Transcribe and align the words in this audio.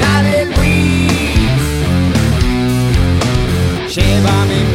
Dale 0.00 0.46
Luis, 0.56 1.08
llévame 3.88 4.58
en 4.60 4.66
viaje 4.66 4.71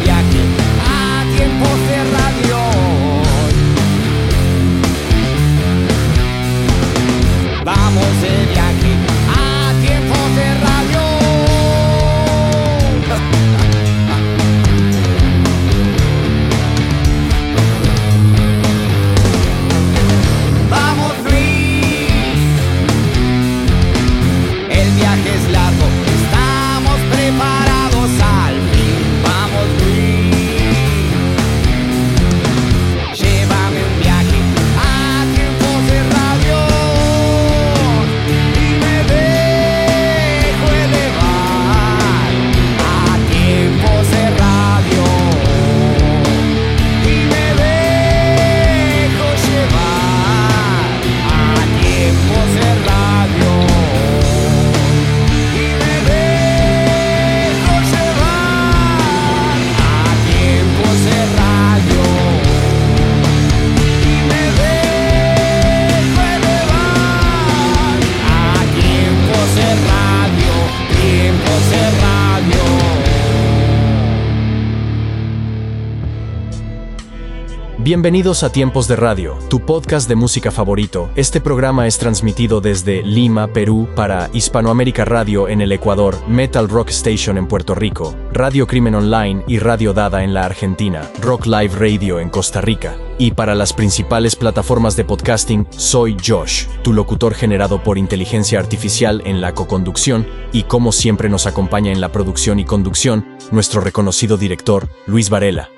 Bienvenidos 77.88 78.44
a 78.44 78.52
Tiempos 78.52 78.90
de 78.90 78.98
Radio, 78.98 79.40
tu 79.50 79.62
podcast 79.62 80.10
de 80.10 80.16
música 80.16 80.52
favorito. 80.52 81.10
Este 81.16 81.40
programa 81.40 81.88
es 81.88 81.98
transmitido 81.98 82.60
desde 82.60 83.02
Lima, 83.02 83.48
Perú, 83.48 83.88
para 83.96 84.30
Hispanoamérica 84.34 85.06
Radio 85.06 85.48
en 85.48 85.62
el 85.62 85.72
Ecuador, 85.72 86.18
Metal 86.28 86.68
Rock 86.68 86.90
Station 86.90 87.38
en 87.38 87.48
Puerto 87.48 87.76
Rico, 87.76 88.14
Radio 88.34 88.68
Crimen 88.68 88.94
Online 88.94 89.42
y 89.48 89.60
Radio 89.60 89.94
Dada 89.94 90.26
en 90.26 90.34
la 90.34 90.44
Argentina, 90.44 91.10
Rock 91.22 91.46
Live 91.46 91.76
Radio 91.80 92.20
en 92.20 92.28
Costa 92.28 92.60
Rica. 92.60 92.98
Y 93.18 93.32
para 93.32 93.56
las 93.56 93.72
principales 93.72 94.36
plataformas 94.36 94.98
de 94.98 95.06
podcasting, 95.06 95.66
soy 95.70 96.18
Josh, 96.22 96.66
tu 96.84 96.92
locutor 96.92 97.36
generado 97.36 97.84
por 97.84 97.98
inteligencia 97.98 98.60
artificial 98.60 99.22
en 99.24 99.40
la 99.40 99.54
coconducción, 99.54 100.28
y 100.52 100.64
como 100.64 100.92
siempre 100.92 101.30
nos 101.30 101.48
acompaña 101.48 101.94
en 101.94 102.02
la 102.02 102.12
producción 102.12 102.60
y 102.60 102.66
conducción, 102.66 103.26
nuestro 103.52 103.80
reconocido 103.80 104.36
director, 104.36 104.90
Luis 105.06 105.30
Varela. 105.30 105.70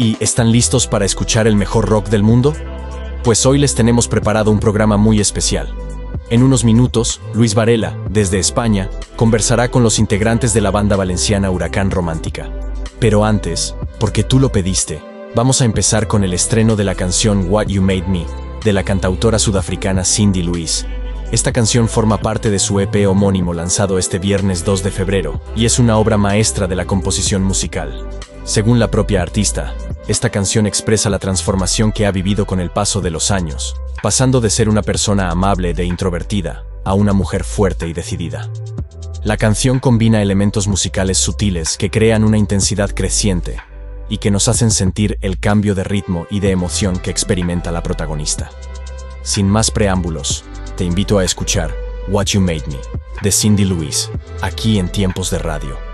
¿Y 0.00 0.16
están 0.18 0.50
listos 0.50 0.86
para 0.86 1.04
escuchar 1.04 1.46
el 1.46 1.56
mejor 1.56 1.86
rock 1.86 2.08
del 2.08 2.22
mundo? 2.22 2.54
Pues 3.22 3.44
hoy 3.44 3.58
les 3.58 3.74
tenemos 3.74 4.08
preparado 4.08 4.50
un 4.50 4.58
programa 4.58 4.96
muy 4.96 5.20
especial. 5.20 5.68
En 6.30 6.42
unos 6.42 6.64
minutos, 6.64 7.20
Luis 7.34 7.54
Varela, 7.54 7.98
desde 8.08 8.38
España, 8.38 8.88
conversará 9.16 9.70
con 9.70 9.82
los 9.82 9.98
integrantes 9.98 10.54
de 10.54 10.62
la 10.62 10.70
banda 10.70 10.96
valenciana 10.96 11.50
Huracán 11.50 11.90
Romántica. 11.90 12.48
Pero 12.98 13.26
antes, 13.26 13.74
porque 13.98 14.24
tú 14.24 14.40
lo 14.40 14.50
pediste, 14.50 15.02
vamos 15.34 15.60
a 15.60 15.66
empezar 15.66 16.06
con 16.06 16.24
el 16.24 16.32
estreno 16.32 16.76
de 16.76 16.84
la 16.84 16.94
canción 16.94 17.50
What 17.50 17.66
You 17.66 17.82
Made 17.82 18.08
Me, 18.08 18.24
de 18.64 18.72
la 18.72 18.84
cantautora 18.84 19.38
sudafricana 19.38 20.06
Cindy 20.06 20.42
Louise. 20.42 20.86
Esta 21.30 21.52
canción 21.52 21.88
forma 21.88 22.22
parte 22.22 22.50
de 22.50 22.58
su 22.58 22.80
EP 22.80 23.06
homónimo 23.06 23.52
lanzado 23.52 23.98
este 23.98 24.18
viernes 24.18 24.64
2 24.64 24.82
de 24.82 24.92
febrero, 24.92 25.42
y 25.54 25.66
es 25.66 25.78
una 25.78 25.98
obra 25.98 26.16
maestra 26.16 26.66
de 26.66 26.76
la 26.76 26.86
composición 26.86 27.42
musical. 27.42 28.08
Según 28.44 28.78
la 28.78 28.90
propia 28.90 29.22
artista, 29.22 29.74
esta 30.08 30.30
canción 30.30 30.66
expresa 30.66 31.10
la 31.10 31.18
transformación 31.18 31.92
que 31.92 32.06
ha 32.06 32.10
vivido 32.10 32.46
con 32.46 32.58
el 32.58 32.70
paso 32.70 33.00
de 33.00 33.10
los 33.10 33.30
años, 33.30 33.76
pasando 34.02 34.40
de 34.40 34.50
ser 34.50 34.68
una 34.68 34.82
persona 34.82 35.30
amable 35.30 35.74
e 35.76 35.84
introvertida 35.84 36.64
a 36.84 36.94
una 36.94 37.12
mujer 37.12 37.44
fuerte 37.44 37.86
y 37.86 37.92
decidida. 37.92 38.50
La 39.22 39.36
canción 39.36 39.78
combina 39.78 40.22
elementos 40.22 40.66
musicales 40.66 41.18
sutiles 41.18 41.76
que 41.76 41.90
crean 41.90 42.24
una 42.24 42.38
intensidad 42.38 42.90
creciente 42.90 43.58
y 44.08 44.18
que 44.18 44.30
nos 44.30 44.48
hacen 44.48 44.70
sentir 44.70 45.18
el 45.20 45.38
cambio 45.38 45.74
de 45.74 45.84
ritmo 45.84 46.26
y 46.30 46.40
de 46.40 46.50
emoción 46.50 46.98
que 46.98 47.10
experimenta 47.10 47.70
la 47.70 47.82
protagonista. 47.82 48.50
Sin 49.22 49.46
más 49.46 49.70
preámbulos, 49.70 50.44
te 50.76 50.84
invito 50.84 51.18
a 51.18 51.24
escuchar 51.24 51.72
What 52.08 52.26
You 52.26 52.40
Made 52.40 52.64
Me, 52.68 52.78
de 53.22 53.30
Cindy 53.30 53.66
Louise, 53.66 54.08
aquí 54.40 54.78
en 54.78 54.90
Tiempos 54.90 55.30
de 55.30 55.38
Radio. 55.38 55.89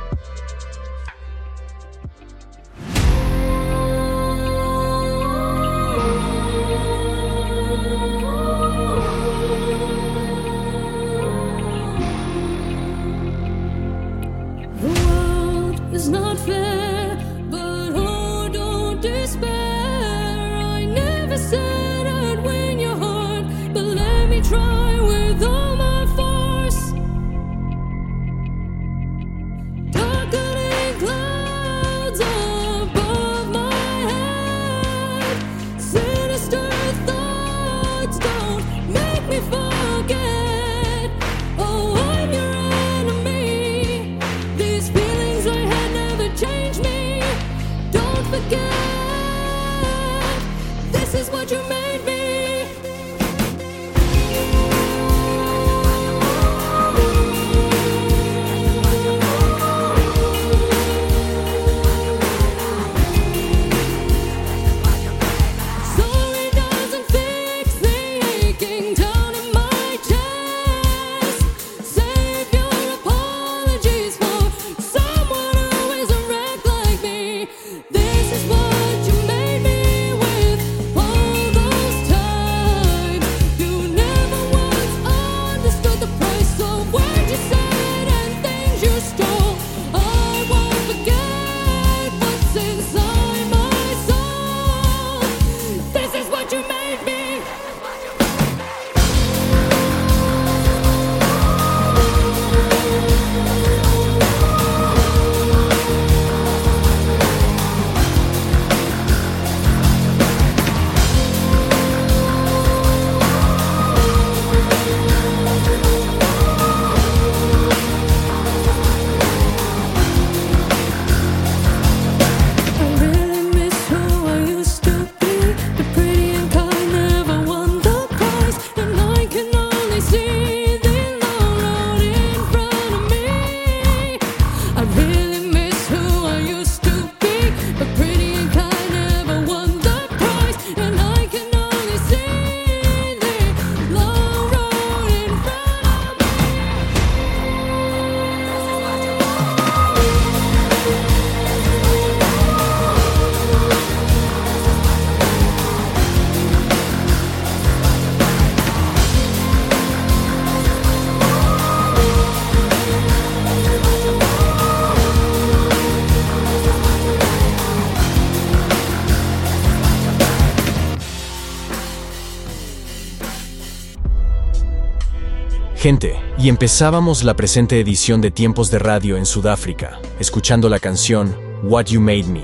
Gente, 175.87 176.17
y 176.37 176.49
empezábamos 176.49 177.23
la 177.23 177.35
presente 177.35 177.79
edición 177.79 178.21
de 178.21 178.33
Tiempos 178.33 178.73
de 178.73 178.81
Radio 178.81 179.17
en 179.17 179.25
Sudáfrica, 179.25 180.01
escuchando 180.19 180.69
la 180.69 180.81
canción 180.81 181.37
What 181.63 181.85
You 181.85 182.01
Made 182.01 182.25
Me, 182.25 182.43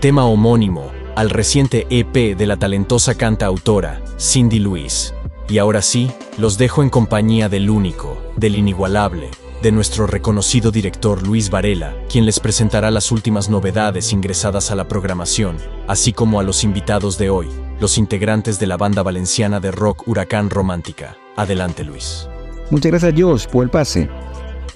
tema 0.00 0.24
homónimo 0.24 0.90
al 1.14 1.30
reciente 1.30 1.86
EP 1.88 2.36
de 2.36 2.46
la 2.46 2.56
talentosa 2.56 3.14
cantautora 3.14 4.02
Cindy 4.18 4.58
Louise. 4.58 5.14
Y 5.48 5.58
ahora 5.58 5.82
sí, 5.82 6.10
los 6.36 6.58
dejo 6.58 6.82
en 6.82 6.90
compañía 6.90 7.48
del 7.48 7.70
único, 7.70 8.20
del 8.34 8.56
inigualable, 8.56 9.30
de 9.62 9.70
nuestro 9.70 10.08
reconocido 10.08 10.72
director 10.72 11.24
Luis 11.24 11.48
Varela, 11.48 11.94
quien 12.10 12.26
les 12.26 12.40
presentará 12.40 12.90
las 12.90 13.12
últimas 13.12 13.48
novedades 13.48 14.12
ingresadas 14.12 14.72
a 14.72 14.74
la 14.74 14.88
programación, 14.88 15.58
así 15.86 16.12
como 16.12 16.40
a 16.40 16.42
los 16.42 16.64
invitados 16.64 17.18
de 17.18 17.30
hoy, 17.30 17.46
los 17.78 17.98
integrantes 17.98 18.58
de 18.58 18.66
la 18.66 18.76
banda 18.76 19.04
valenciana 19.04 19.60
de 19.60 19.70
rock 19.70 20.08
Huracán 20.08 20.50
Romántica. 20.50 21.16
Adelante 21.36 21.84
Luis. 21.84 22.26
Muchas 22.70 22.92
gracias 22.92 23.14
Josh 23.18 23.46
por 23.48 23.64
el 23.64 23.70
pase. 23.70 24.08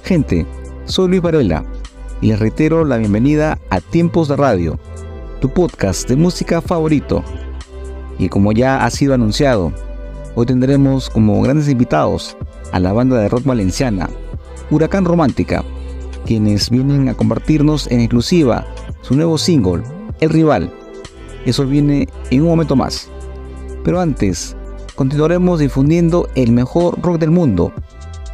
Gente, 0.02 0.44
soy 0.85 1.08
Luis 1.08 1.23
Varela 1.23 1.64
y 2.20 2.26
les 2.26 2.41
reitero 2.41 2.85
la 2.85 2.96
bienvenida 2.96 3.56
a 3.70 3.81
Tiempos 3.81 4.26
de 4.26 4.35
Radio, 4.35 4.81
tu 5.41 5.49
podcast 5.49 6.08
de 6.08 6.17
música 6.17 6.61
favorito. 6.61 7.23
Y 8.19 8.29
como 8.29 8.50
ya 8.50 8.85
ha 8.85 8.91
sido 8.91 9.14
anunciado, 9.14 9.73
hoy 10.35 10.44
tendremos 10.44 11.08
como 11.08 11.41
grandes 11.43 11.69
invitados 11.69 12.37
a 12.73 12.81
la 12.81 12.93
banda 12.93 13.17
de 13.19 13.29
rock 13.29 13.44
valenciana, 13.44 14.11
Huracán 14.73 15.05
Romántica, 15.05 15.62
quienes 16.26 16.70
vienen 16.70 17.08
a 17.08 17.14
compartirnos 17.14 17.87
en 17.93 18.00
exclusiva 18.00 18.67
su 19.02 19.14
nuevo 19.14 19.38
single, 19.38 19.85
El 20.19 20.31
Rival. 20.31 20.69
Eso 21.46 21.64
viene 21.64 22.08
en 22.31 22.43
un 22.43 22.49
momento 22.49 22.75
más. 22.75 23.08
Pero 23.85 24.00
antes, 24.00 24.56
continuaremos 24.96 25.61
difundiendo 25.61 26.29
el 26.35 26.52
mejor 26.52 27.00
rock 27.00 27.19
del 27.19 27.31
mundo. 27.31 27.73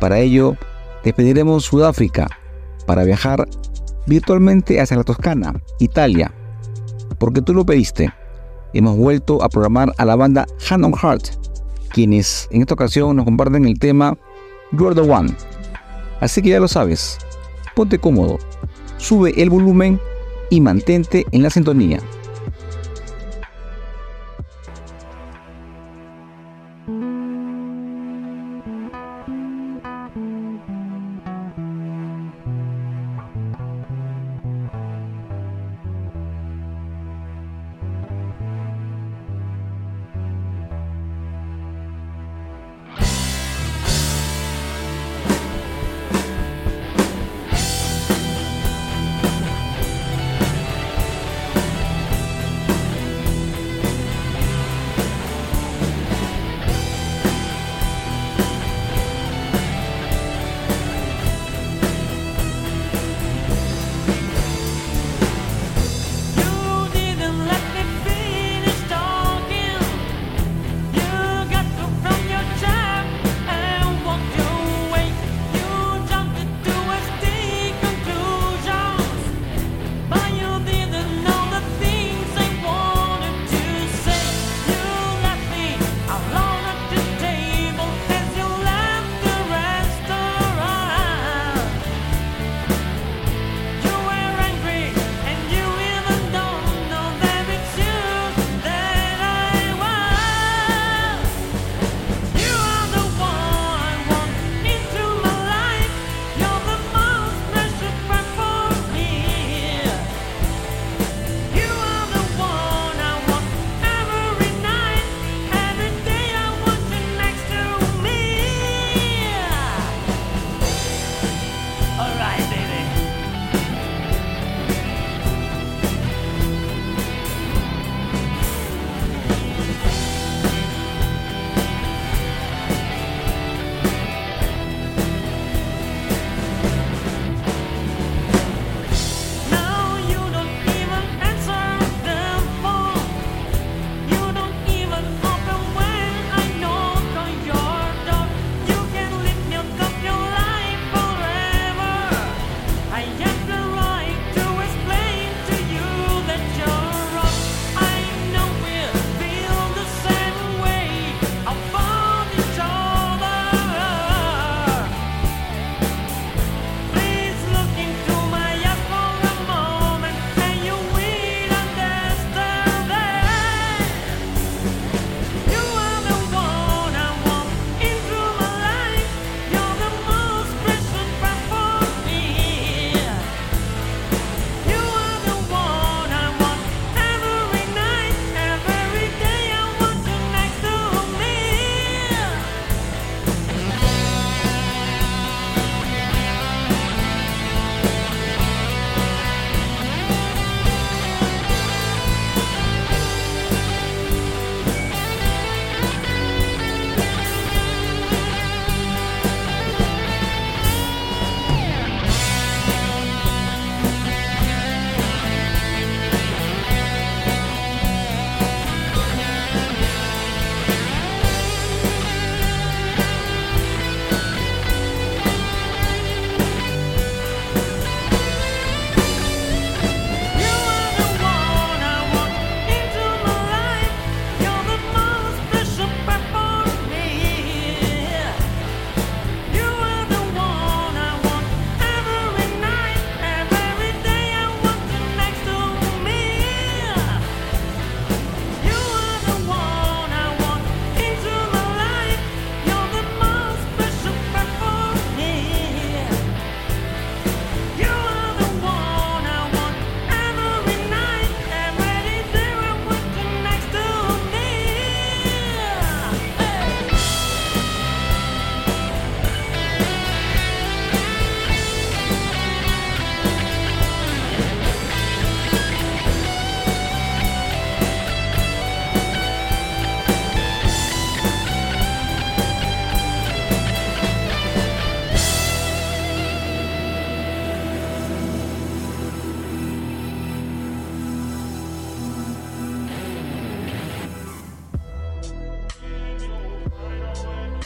Para 0.00 0.18
ello, 0.18 0.56
despediremos 1.04 1.64
Sudáfrica 1.64 2.26
para 2.86 3.04
viajar 3.04 3.46
virtualmente 4.06 4.80
hacia 4.80 4.96
la 4.96 5.04
Toscana, 5.04 5.62
Italia. 5.78 6.32
Porque 7.18 7.42
tú 7.42 7.52
lo 7.52 7.66
pediste. 7.66 8.12
Hemos 8.72 8.96
vuelto 8.96 9.42
a 9.42 9.48
programar 9.48 9.92
a 9.98 10.04
la 10.04 10.16
banda 10.16 10.46
Hand 10.68 10.84
on 10.84 10.94
Heart, 10.94 11.28
quienes 11.90 12.48
en 12.50 12.62
esta 12.62 12.74
ocasión 12.74 13.16
nos 13.16 13.24
comparten 13.24 13.66
el 13.66 13.78
tema 13.78 14.16
You're 14.72 14.94
the 14.94 15.08
One. 15.08 15.34
Así 16.20 16.40
que 16.40 16.50
ya 16.50 16.60
lo 16.60 16.68
sabes, 16.68 17.18
ponte 17.74 17.98
cómodo, 17.98 18.38
sube 18.96 19.34
el 19.42 19.50
volumen 19.50 20.00
y 20.50 20.60
mantente 20.60 21.26
en 21.32 21.42
la 21.42 21.50
sintonía. 21.50 22.00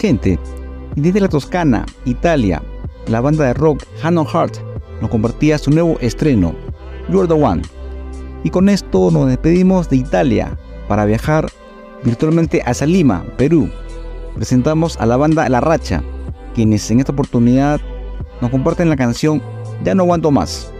Y 0.04 1.00
desde 1.00 1.18
la 1.18 1.30
Toscana, 1.30 1.87
Italia, 2.04 2.62
la 3.06 3.23
banda 3.23 3.46
de 3.46 3.54
rock 3.54 3.84
Hannon 4.02 4.26
Heart 4.26 4.58
nos 5.00 5.08
compartía 5.08 5.56
su 5.56 5.70
nuevo 5.70 5.96
estreno, 5.99 6.54
You're 7.08 7.26
the 7.26 7.32
One. 7.32 7.62
Y 8.42 8.50
con 8.50 8.68
esto 8.68 9.11
nos 9.11 9.28
despedimos 9.28 9.88
de 9.88 9.96
Italia 9.96 10.58
para 10.88 11.06
viajar 11.06 11.50
virtualmente 12.02 12.61
hacia 12.66 12.87
Lima, 12.87 13.25
Perú. 13.38 13.70
Presentamos 14.34 14.99
a 14.99 15.06
la 15.06 15.16
banda 15.16 15.49
La 15.49 15.62
Racha, 15.62 16.02
quienes 16.54 16.90
en 16.90 17.00
esta 17.00 17.12
oportunidad 17.12 17.80
nos 18.42 18.50
comparten 18.50 18.90
la 18.90 18.96
canción 18.96 19.40
Ya 19.84 19.94
no 19.94 20.02
aguanto 20.02 20.30
más. 20.30 20.70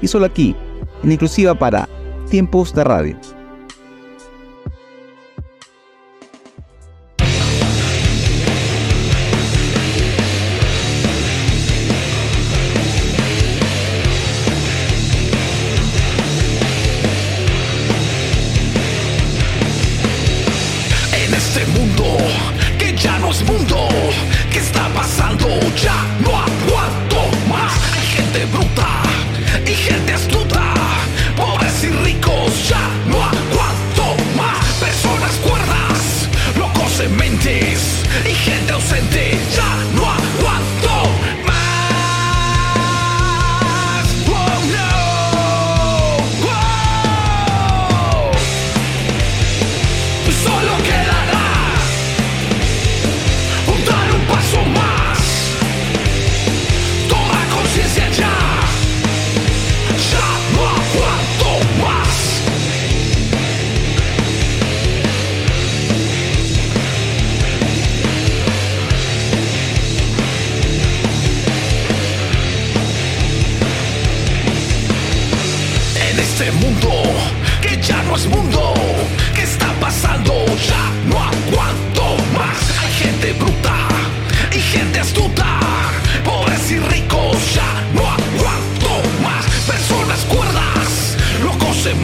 Y 0.00 0.08
solo 0.08 0.26
aquí, 0.26 0.56
en 1.04 1.12
exclusiva 1.12 1.54
para 1.54 1.88
Tiempos 2.28 2.74
de 2.74 2.82
Radio. 2.82 3.16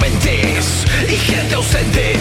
Locos 0.08 0.24
en 0.24 0.24
mentes 0.24 0.84
y 1.08 1.16
gente 1.16 1.54
ausente, 1.54 2.17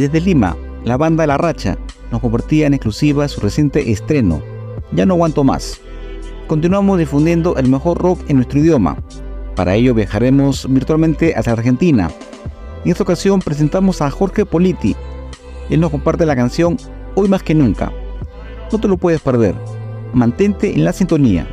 Desde 0.00 0.18
Lima, 0.18 0.56
la 0.82 0.96
banda 0.96 1.26
La 1.26 1.36
Racha 1.36 1.76
nos 2.10 2.22
compartía 2.22 2.66
en 2.66 2.72
exclusiva 2.72 3.28
su 3.28 3.38
reciente 3.42 3.90
estreno, 3.92 4.40
Ya 4.92 5.04
no 5.04 5.12
aguanto 5.12 5.44
más. 5.44 5.78
Continuamos 6.46 6.98
difundiendo 6.98 7.58
el 7.58 7.68
mejor 7.68 7.98
rock 7.98 8.18
en 8.28 8.36
nuestro 8.36 8.60
idioma. 8.60 8.96
Para 9.54 9.74
ello 9.74 9.92
viajaremos 9.92 10.66
virtualmente 10.72 11.34
hacia 11.36 11.52
Argentina. 11.52 12.10
En 12.82 12.90
esta 12.90 13.02
ocasión 13.02 13.40
presentamos 13.40 14.00
a 14.00 14.10
Jorge 14.10 14.46
Politi. 14.46 14.96
Él 15.68 15.80
nos 15.80 15.90
comparte 15.90 16.24
la 16.24 16.34
canción 16.34 16.78
Hoy 17.14 17.28
más 17.28 17.42
que 17.42 17.54
nunca. 17.54 17.92
No 18.72 18.80
te 18.80 18.88
lo 18.88 18.96
puedes 18.96 19.20
perder. 19.20 19.54
Mantente 20.14 20.72
en 20.72 20.82
la 20.82 20.94
sintonía. 20.94 21.46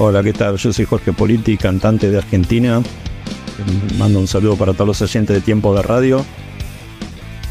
Hola, 0.00 0.22
¿qué 0.22 0.32
tal? 0.32 0.56
Yo 0.56 0.72
soy 0.72 0.84
Jorge 0.84 1.12
Politi, 1.12 1.56
cantante 1.56 2.08
de 2.08 2.18
Argentina. 2.18 2.80
Mando 3.98 4.20
un 4.20 4.28
saludo 4.28 4.54
para 4.54 4.72
todos 4.72 4.86
los 4.86 5.02
oyentes 5.02 5.34
de 5.34 5.40
Tiempo 5.40 5.74
de 5.74 5.82
Radio. 5.82 6.24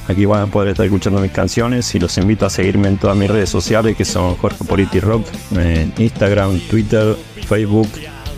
Aquí 0.08 0.24
van 0.24 0.44
a 0.44 0.48
poder 0.48 0.70
estar 0.70 0.86
escuchando 0.86 1.20
mis 1.20 1.34
canciones 1.34 1.94
y 1.94 2.00
los 2.00 2.18
invito 2.18 2.46
a 2.46 2.50
seguirme 2.50 2.88
en 2.88 2.96
todas 2.96 3.18
mis 3.18 3.30
redes 3.30 3.50
sociales 3.50 3.98
que 3.98 4.06
son 4.06 4.36
Jorge 4.36 4.64
Politi 4.64 5.02
Rock, 5.02 5.28
en 5.58 5.94
Instagram, 5.98 6.58
Twitter, 6.70 7.18
Facebook 7.46 7.90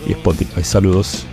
y 0.08 0.10
Spotify. 0.10 0.64
Saludos. 0.64 1.24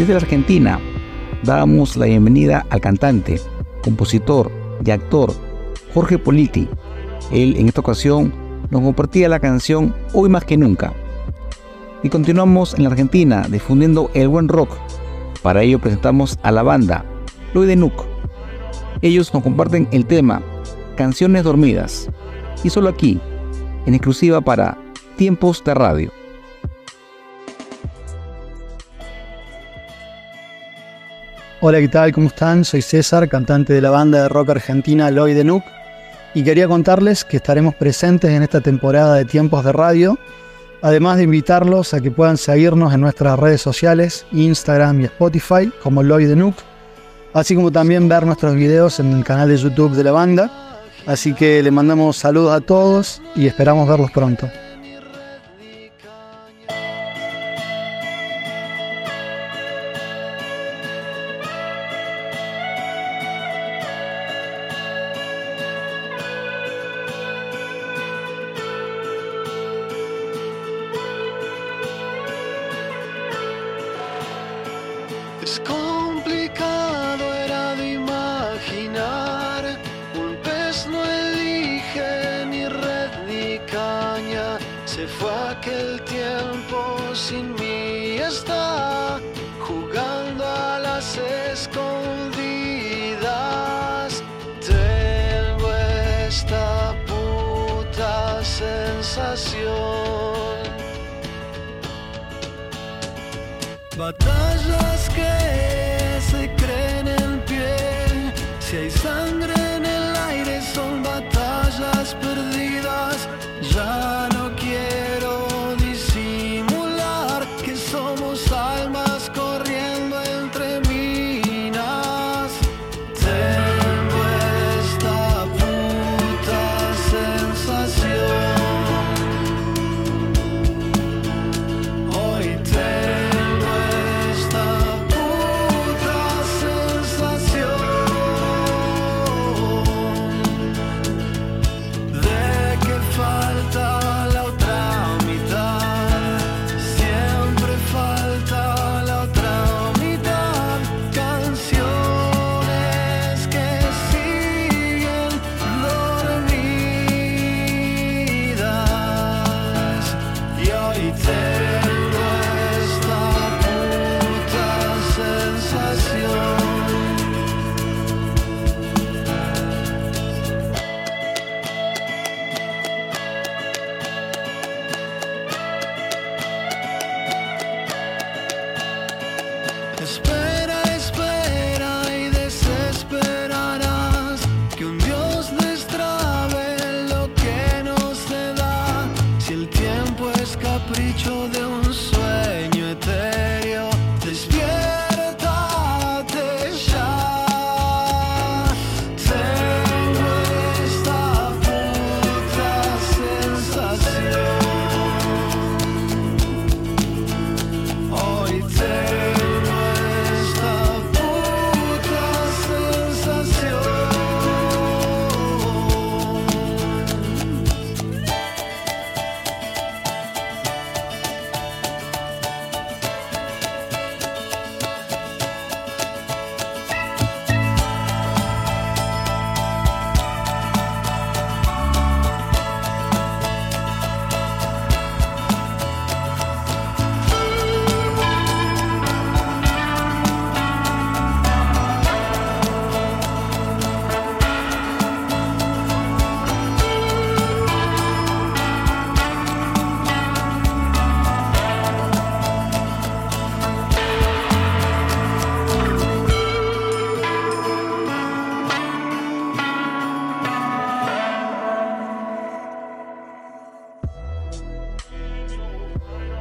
Desde 0.00 0.14
la 0.14 0.20
Argentina 0.20 0.80
damos 1.42 1.94
la 1.94 2.06
bienvenida 2.06 2.64
al 2.70 2.80
cantante, 2.80 3.38
compositor 3.84 4.50
y 4.82 4.90
actor 4.90 5.30
Jorge 5.92 6.16
Politi. 6.16 6.66
Él 7.30 7.54
en 7.58 7.68
esta 7.68 7.82
ocasión 7.82 8.32
nos 8.70 8.80
compartía 8.80 9.28
la 9.28 9.40
canción 9.40 9.94
Hoy 10.14 10.30
más 10.30 10.46
que 10.46 10.56
nunca. 10.56 10.94
Y 12.02 12.08
continuamos 12.08 12.72
en 12.72 12.84
la 12.84 12.90
Argentina 12.90 13.46
difundiendo 13.50 14.10
el 14.14 14.28
buen 14.28 14.48
rock. 14.48 14.70
Para 15.42 15.62
ello 15.62 15.78
presentamos 15.78 16.38
a 16.42 16.50
la 16.50 16.62
banda 16.62 17.04
Loy 17.52 17.66
de 17.66 17.76
Nuc. 17.76 18.06
Ellos 19.02 19.34
nos 19.34 19.42
comparten 19.42 19.86
el 19.92 20.06
tema 20.06 20.40
Canciones 20.96 21.44
Dormidas. 21.44 22.08
Y 22.64 22.70
solo 22.70 22.88
aquí, 22.88 23.20
en 23.84 23.92
exclusiva 23.92 24.40
para 24.40 24.78
Tiempos 25.16 25.62
de 25.62 25.74
Radio. 25.74 26.19
Hola, 31.62 31.78
¿qué 31.78 31.88
tal? 31.88 32.10
¿Cómo 32.12 32.28
están? 32.28 32.64
Soy 32.64 32.80
César, 32.80 33.28
cantante 33.28 33.74
de 33.74 33.82
la 33.82 33.90
banda 33.90 34.22
de 34.22 34.28
rock 34.30 34.48
argentina 34.48 35.10
Lloyd 35.10 35.36
de 35.36 35.44
Nuke, 35.44 35.66
y 36.32 36.42
quería 36.42 36.66
contarles 36.66 37.22
que 37.22 37.36
estaremos 37.36 37.74
presentes 37.74 38.30
en 38.30 38.42
esta 38.42 38.62
temporada 38.62 39.16
de 39.16 39.26
Tiempos 39.26 39.62
de 39.62 39.72
Radio, 39.72 40.18
además 40.80 41.18
de 41.18 41.24
invitarlos 41.24 41.92
a 41.92 42.00
que 42.00 42.10
puedan 42.10 42.38
seguirnos 42.38 42.94
en 42.94 43.02
nuestras 43.02 43.38
redes 43.38 43.60
sociales, 43.60 44.24
Instagram 44.32 45.02
y 45.02 45.04
Spotify, 45.04 45.70
como 45.82 46.02
Lloyd 46.02 46.28
de 46.28 46.36
Nuke, 46.36 46.62
así 47.34 47.54
como 47.54 47.70
también 47.70 48.08
ver 48.08 48.24
nuestros 48.24 48.54
videos 48.54 48.98
en 48.98 49.12
el 49.12 49.22
canal 49.22 49.50
de 49.50 49.58
YouTube 49.58 49.92
de 49.92 50.04
la 50.04 50.12
banda. 50.12 50.50
Así 51.04 51.34
que 51.34 51.62
le 51.62 51.70
mandamos 51.70 52.16
saludos 52.16 52.56
a 52.56 52.62
todos 52.62 53.20
y 53.36 53.46
esperamos 53.46 53.86
verlos 53.86 54.10
pronto. 54.12 54.48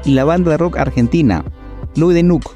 Y 0.10 0.14
la 0.14 0.26
banda 0.26 0.50
de 0.50 0.58
rock 0.58 0.78
argentina, 0.78 1.46
Louis 1.96 2.16
de 2.16 2.24
Nuke, 2.24 2.50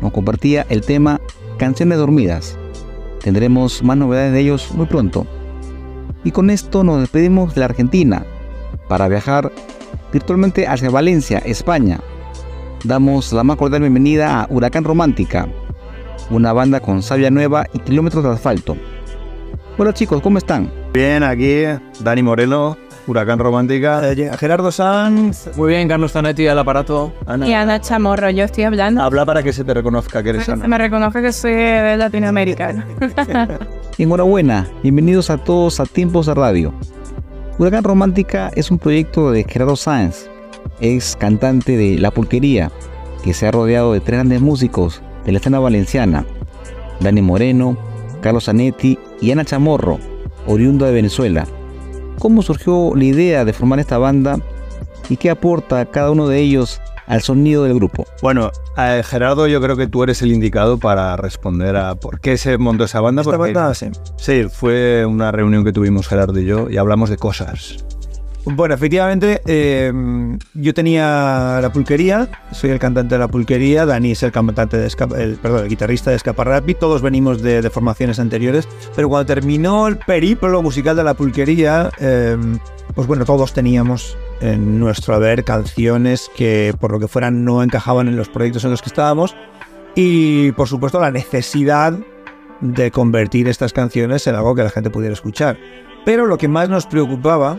nos 0.00 0.10
compartía 0.10 0.64
el 0.70 0.80
tema 0.80 1.20
Canciones 1.58 1.98
Dormidas. 1.98 2.56
Tendremos 3.22 3.82
más 3.82 3.98
novedades 3.98 4.32
de 4.32 4.40
ellos 4.40 4.70
muy 4.72 4.86
pronto. 4.86 5.26
Y 6.24 6.30
con 6.30 6.48
esto 6.48 6.82
nos 6.82 7.00
despedimos 7.00 7.54
de 7.54 7.60
la 7.60 7.66
Argentina 7.66 8.24
para 8.88 9.06
viajar 9.08 9.52
virtualmente 10.14 10.66
hacia 10.66 10.88
Valencia, 10.88 11.42
España. 11.44 12.00
Damos 12.84 13.34
la 13.34 13.44
más 13.44 13.58
cordial 13.58 13.82
bienvenida 13.82 14.40
a 14.40 14.46
Huracán 14.48 14.84
Romántica, 14.84 15.46
una 16.30 16.54
banda 16.54 16.80
con 16.80 17.02
savia 17.02 17.30
nueva 17.30 17.66
y 17.74 17.80
kilómetros 17.80 18.24
de 18.24 18.30
asfalto. 18.30 18.78
Hola 19.76 19.92
chicos, 19.92 20.22
¿cómo 20.22 20.38
están? 20.38 20.72
Bien, 20.94 21.22
aquí 21.22 21.64
Dani 22.00 22.22
Moreno, 22.22 22.78
Huracán 23.06 23.38
Romántica. 23.38 24.12
Eh, 24.12 24.30
Gerardo 24.38 24.72
Sanz. 24.72 25.50
Muy 25.56 25.68
bien, 25.70 25.88
Carlos 25.88 26.12
Zanetti 26.12 26.46
al 26.46 26.58
aparato. 26.58 27.12
Ana, 27.26 27.46
Y 27.46 27.52
Ana 27.52 27.80
Chamorro, 27.80 28.30
yo 28.30 28.44
estoy 28.44 28.64
hablando. 28.64 29.02
habla 29.02 29.26
para 29.26 29.42
que 29.42 29.52
se 29.52 29.62
te 29.64 29.74
reconozca 29.74 30.22
que 30.22 30.30
eres 30.30 30.44
Para 30.44 30.54
que 30.56 30.60
se 30.60 30.64
Ana. 30.64 30.68
me 30.68 30.78
reconozca 30.78 31.20
que 31.20 31.32
soy 31.32 31.52
de 31.52 31.96
Latinoamérica. 31.98 32.86
Enhorabuena, 33.98 34.66
bienvenidos 34.82 35.30
a 35.30 35.36
todos 35.38 35.80
a 35.80 35.84
Tiempos 35.86 36.26
de 36.26 36.34
Radio. 36.34 36.72
Huracán 37.58 37.84
Romántica 37.84 38.50
es 38.56 38.70
un 38.70 38.78
proyecto 38.78 39.30
de 39.30 39.44
Gerardo 39.44 39.76
Sáenz, 39.76 40.28
ex 40.80 41.14
cantante 41.16 41.76
de 41.76 41.98
La 41.98 42.10
Pulquería, 42.10 42.70
que 43.22 43.34
se 43.34 43.46
ha 43.46 43.50
rodeado 43.52 43.92
de 43.92 44.00
tres 44.00 44.18
grandes 44.18 44.40
músicos 44.40 45.02
de 45.24 45.32
la 45.32 45.38
escena 45.38 45.60
valenciana, 45.60 46.24
Dani 47.00 47.22
Moreno, 47.22 47.76
Carlos 48.22 48.44
Zanetti 48.46 48.98
y 49.20 49.30
Ana 49.30 49.44
Chamorro, 49.44 49.98
oriundo 50.46 50.84
de 50.86 50.92
Venezuela. 50.92 51.46
¿Cómo 52.18 52.42
surgió 52.42 52.92
la 52.96 53.04
idea 53.04 53.44
de 53.44 53.52
formar 53.52 53.80
esta 53.80 53.98
banda 53.98 54.38
y 55.08 55.16
qué 55.16 55.30
aporta 55.30 55.84
cada 55.86 56.10
uno 56.10 56.26
de 56.28 56.40
ellos 56.40 56.80
al 57.06 57.20
sonido 57.22 57.64
del 57.64 57.74
grupo? 57.74 58.06
Bueno, 58.22 58.50
eh, 58.78 59.02
Gerardo, 59.04 59.46
yo 59.46 59.60
creo 59.60 59.76
que 59.76 59.86
tú 59.86 60.02
eres 60.02 60.22
el 60.22 60.32
indicado 60.32 60.78
para 60.78 61.16
responder 61.16 61.76
a 61.76 61.94
por 61.96 62.20
qué 62.20 62.38
se 62.38 62.56
montó 62.56 62.84
esa 62.84 63.00
banda. 63.00 63.22
Esta 63.22 63.36
porque- 63.36 63.52
banda, 63.52 63.74
sí. 63.74 63.90
Sí, 64.16 64.44
fue 64.50 65.04
una 65.06 65.30
reunión 65.32 65.64
que 65.64 65.72
tuvimos 65.72 66.08
Gerardo 66.08 66.38
y 66.40 66.46
yo 66.46 66.70
y 66.70 66.76
hablamos 66.78 67.10
de 67.10 67.16
cosas. 67.18 67.84
Bueno, 68.46 68.74
efectivamente, 68.74 69.40
eh, 69.46 69.90
yo 70.52 70.74
tenía 70.74 71.60
la 71.62 71.70
pulquería, 71.72 72.28
soy 72.52 72.70
el 72.70 72.78
cantante 72.78 73.14
de 73.14 73.18
la 73.18 73.28
pulquería, 73.28 73.86
Dani 73.86 74.12
es 74.12 74.22
el 74.22 74.32
cantante 74.32 74.76
de 74.76 74.86
Escapa- 74.86 75.16
el, 75.18 75.36
perdón, 75.36 75.62
el 75.64 75.68
guitarrista 75.70 76.10
de 76.10 76.16
Escaparrapi, 76.16 76.74
todos 76.74 77.00
venimos 77.00 77.40
de, 77.40 77.62
de 77.62 77.70
formaciones 77.70 78.18
anteriores, 78.18 78.68
pero 78.94 79.08
cuando 79.08 79.24
terminó 79.26 79.88
el 79.88 79.96
periplo 79.96 80.60
musical 80.62 80.94
de 80.94 81.04
la 81.04 81.14
pulquería, 81.14 81.90
eh, 81.98 82.36
pues 82.94 83.06
bueno, 83.06 83.24
todos 83.24 83.54
teníamos 83.54 84.14
en 84.42 84.78
nuestro 84.78 85.14
haber 85.14 85.42
canciones 85.42 86.30
que 86.36 86.74
por 86.78 86.92
lo 86.92 87.00
que 87.00 87.08
fueran 87.08 87.46
no 87.46 87.62
encajaban 87.62 88.08
en 88.08 88.16
los 88.16 88.28
proyectos 88.28 88.64
en 88.64 88.72
los 88.72 88.82
que 88.82 88.90
estábamos 88.90 89.34
y 89.94 90.52
por 90.52 90.68
supuesto 90.68 91.00
la 91.00 91.10
necesidad 91.10 91.98
de 92.60 92.90
convertir 92.90 93.48
estas 93.48 93.72
canciones 93.72 94.26
en 94.26 94.34
algo 94.34 94.54
que 94.54 94.62
la 94.64 94.70
gente 94.70 94.90
pudiera 94.90 95.14
escuchar. 95.14 95.56
Pero 96.04 96.26
lo 96.26 96.36
que 96.36 96.48
más 96.48 96.68
nos 96.68 96.84
preocupaba 96.86 97.58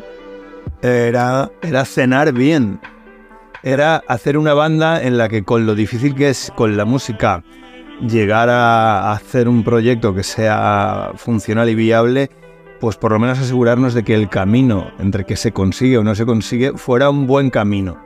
era 0.81 1.51
Era 1.61 1.85
cenar 1.85 2.33
bien. 2.33 2.79
Era 3.63 4.03
hacer 4.07 4.37
una 4.37 4.53
banda 4.53 5.01
en 5.01 5.17
la 5.17 5.27
que 5.27 5.43
con 5.43 5.65
lo 5.65 5.73
difícil 5.73 6.13
que 6.13 6.29
es 6.29 6.51
con 6.55 6.77
la 6.77 6.85
música 6.85 7.43
llegar 8.01 8.49
a 8.49 9.11
hacer 9.11 9.47
un 9.47 9.63
proyecto 9.63 10.13
que 10.13 10.23
sea 10.23 11.11
funcional 11.15 11.69
y 11.69 11.75
viable, 11.75 12.29
pues 12.79 12.97
por 12.97 13.11
lo 13.11 13.19
menos 13.19 13.39
asegurarnos 13.39 13.93
de 13.93 14.03
que 14.03 14.13
el 14.13 14.29
camino 14.29 14.91
entre 14.99 15.25
que 15.25 15.35
se 15.35 15.51
consigue 15.51 15.97
o 15.97 16.03
no 16.03 16.13
se 16.15 16.25
consigue 16.25 16.73
fuera 16.77 17.09
un 17.09 17.25
buen 17.25 17.49
camino. 17.49 17.97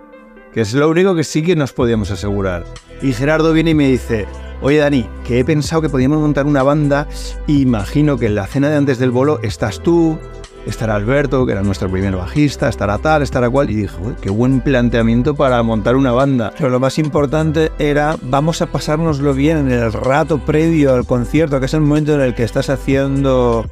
Que 0.54 0.62
es 0.62 0.74
lo 0.74 0.90
único 0.90 1.16
que 1.16 1.24
sí 1.24 1.44
que 1.44 1.56
nos 1.56 1.74
podíamos 1.74 2.12
asegurar. 2.12 2.64
Y 3.02 3.14
Gerardo 3.14 3.54
viene 3.54 3.72
y 3.72 3.76
me 3.76 3.88
dice, 3.88 4.26
oye 4.62 4.78
Dani, 4.78 5.08
que 5.26 5.40
he 5.40 5.46
pensado 5.46 5.82
que 5.82 5.90
podíamos 5.90 6.20
montar 6.20 6.46
una 6.46 6.64
banda, 6.64 7.08
imagino 7.48 8.18
que 8.18 8.28
en 8.28 8.36
la 8.36 8.48
cena 8.48 8.70
de 8.70 8.78
antes 8.78 8.98
del 8.98 9.12
bolo 9.12 9.40
estás 9.44 9.82
tú, 9.82 10.18
estará 10.66 10.96
Alberto, 10.96 11.46
que 11.46 11.54
era 11.54 11.62
nuestro 11.62 11.90
primer 11.90 12.16
bajista, 12.16 12.70
estará 12.70 12.98
tal, 12.98 13.22
estará 13.22 13.50
cual, 13.50 13.70
y 13.70 13.76
dije, 13.76 13.96
"Uy, 14.02 14.16
qué 14.22 14.30
buen 14.30 14.62
planteamiento 14.62 15.36
para 15.36 15.62
montar 15.64 15.96
una 15.96 16.12
banda. 16.12 16.54
Pero 16.58 16.70
lo 16.70 16.80
más 16.80 16.98
importante 17.00 17.72
era, 17.80 18.18
vamos 18.22 18.62
a 18.62 18.68
pasárnoslo 18.68 19.34
bien 19.34 19.58
en 19.58 19.72
el 19.72 19.94
rato 19.94 20.40
previo 20.40 20.94
al 20.94 21.06
concierto, 21.06 21.60
que 21.60 21.66
es 21.66 21.74
el 21.74 21.82
momento 21.82 22.14
en 22.16 22.22
el 22.22 22.36
que 22.36 22.44
estás 22.44 22.70
haciendo 22.70 23.66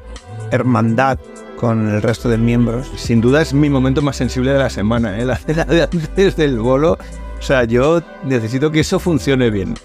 hermandad 0.52 1.20
con 1.58 1.90
el 1.90 2.02
resto 2.02 2.30
de 2.30 2.38
miembros. 2.38 2.90
Sin 2.96 3.20
duda 3.20 3.42
es 3.42 3.54
mi 3.54 3.70
momento 3.70 4.02
más 4.02 4.16
sensible 4.16 4.52
de 4.54 4.60
la 4.60 4.70
semana, 4.70 5.20
¿eh? 5.20 5.26
la 5.26 5.36
cena 5.38 5.66
de 5.66 5.84
antes 5.84 6.36
del 6.36 6.60
bolo. 6.60 6.98
O 7.40 7.42
sea, 7.42 7.66
yo 7.66 8.02
necesito 8.24 8.72
que 8.72 8.80
eso 8.80 9.00
funcione 9.00 9.50
bien. 9.50 9.76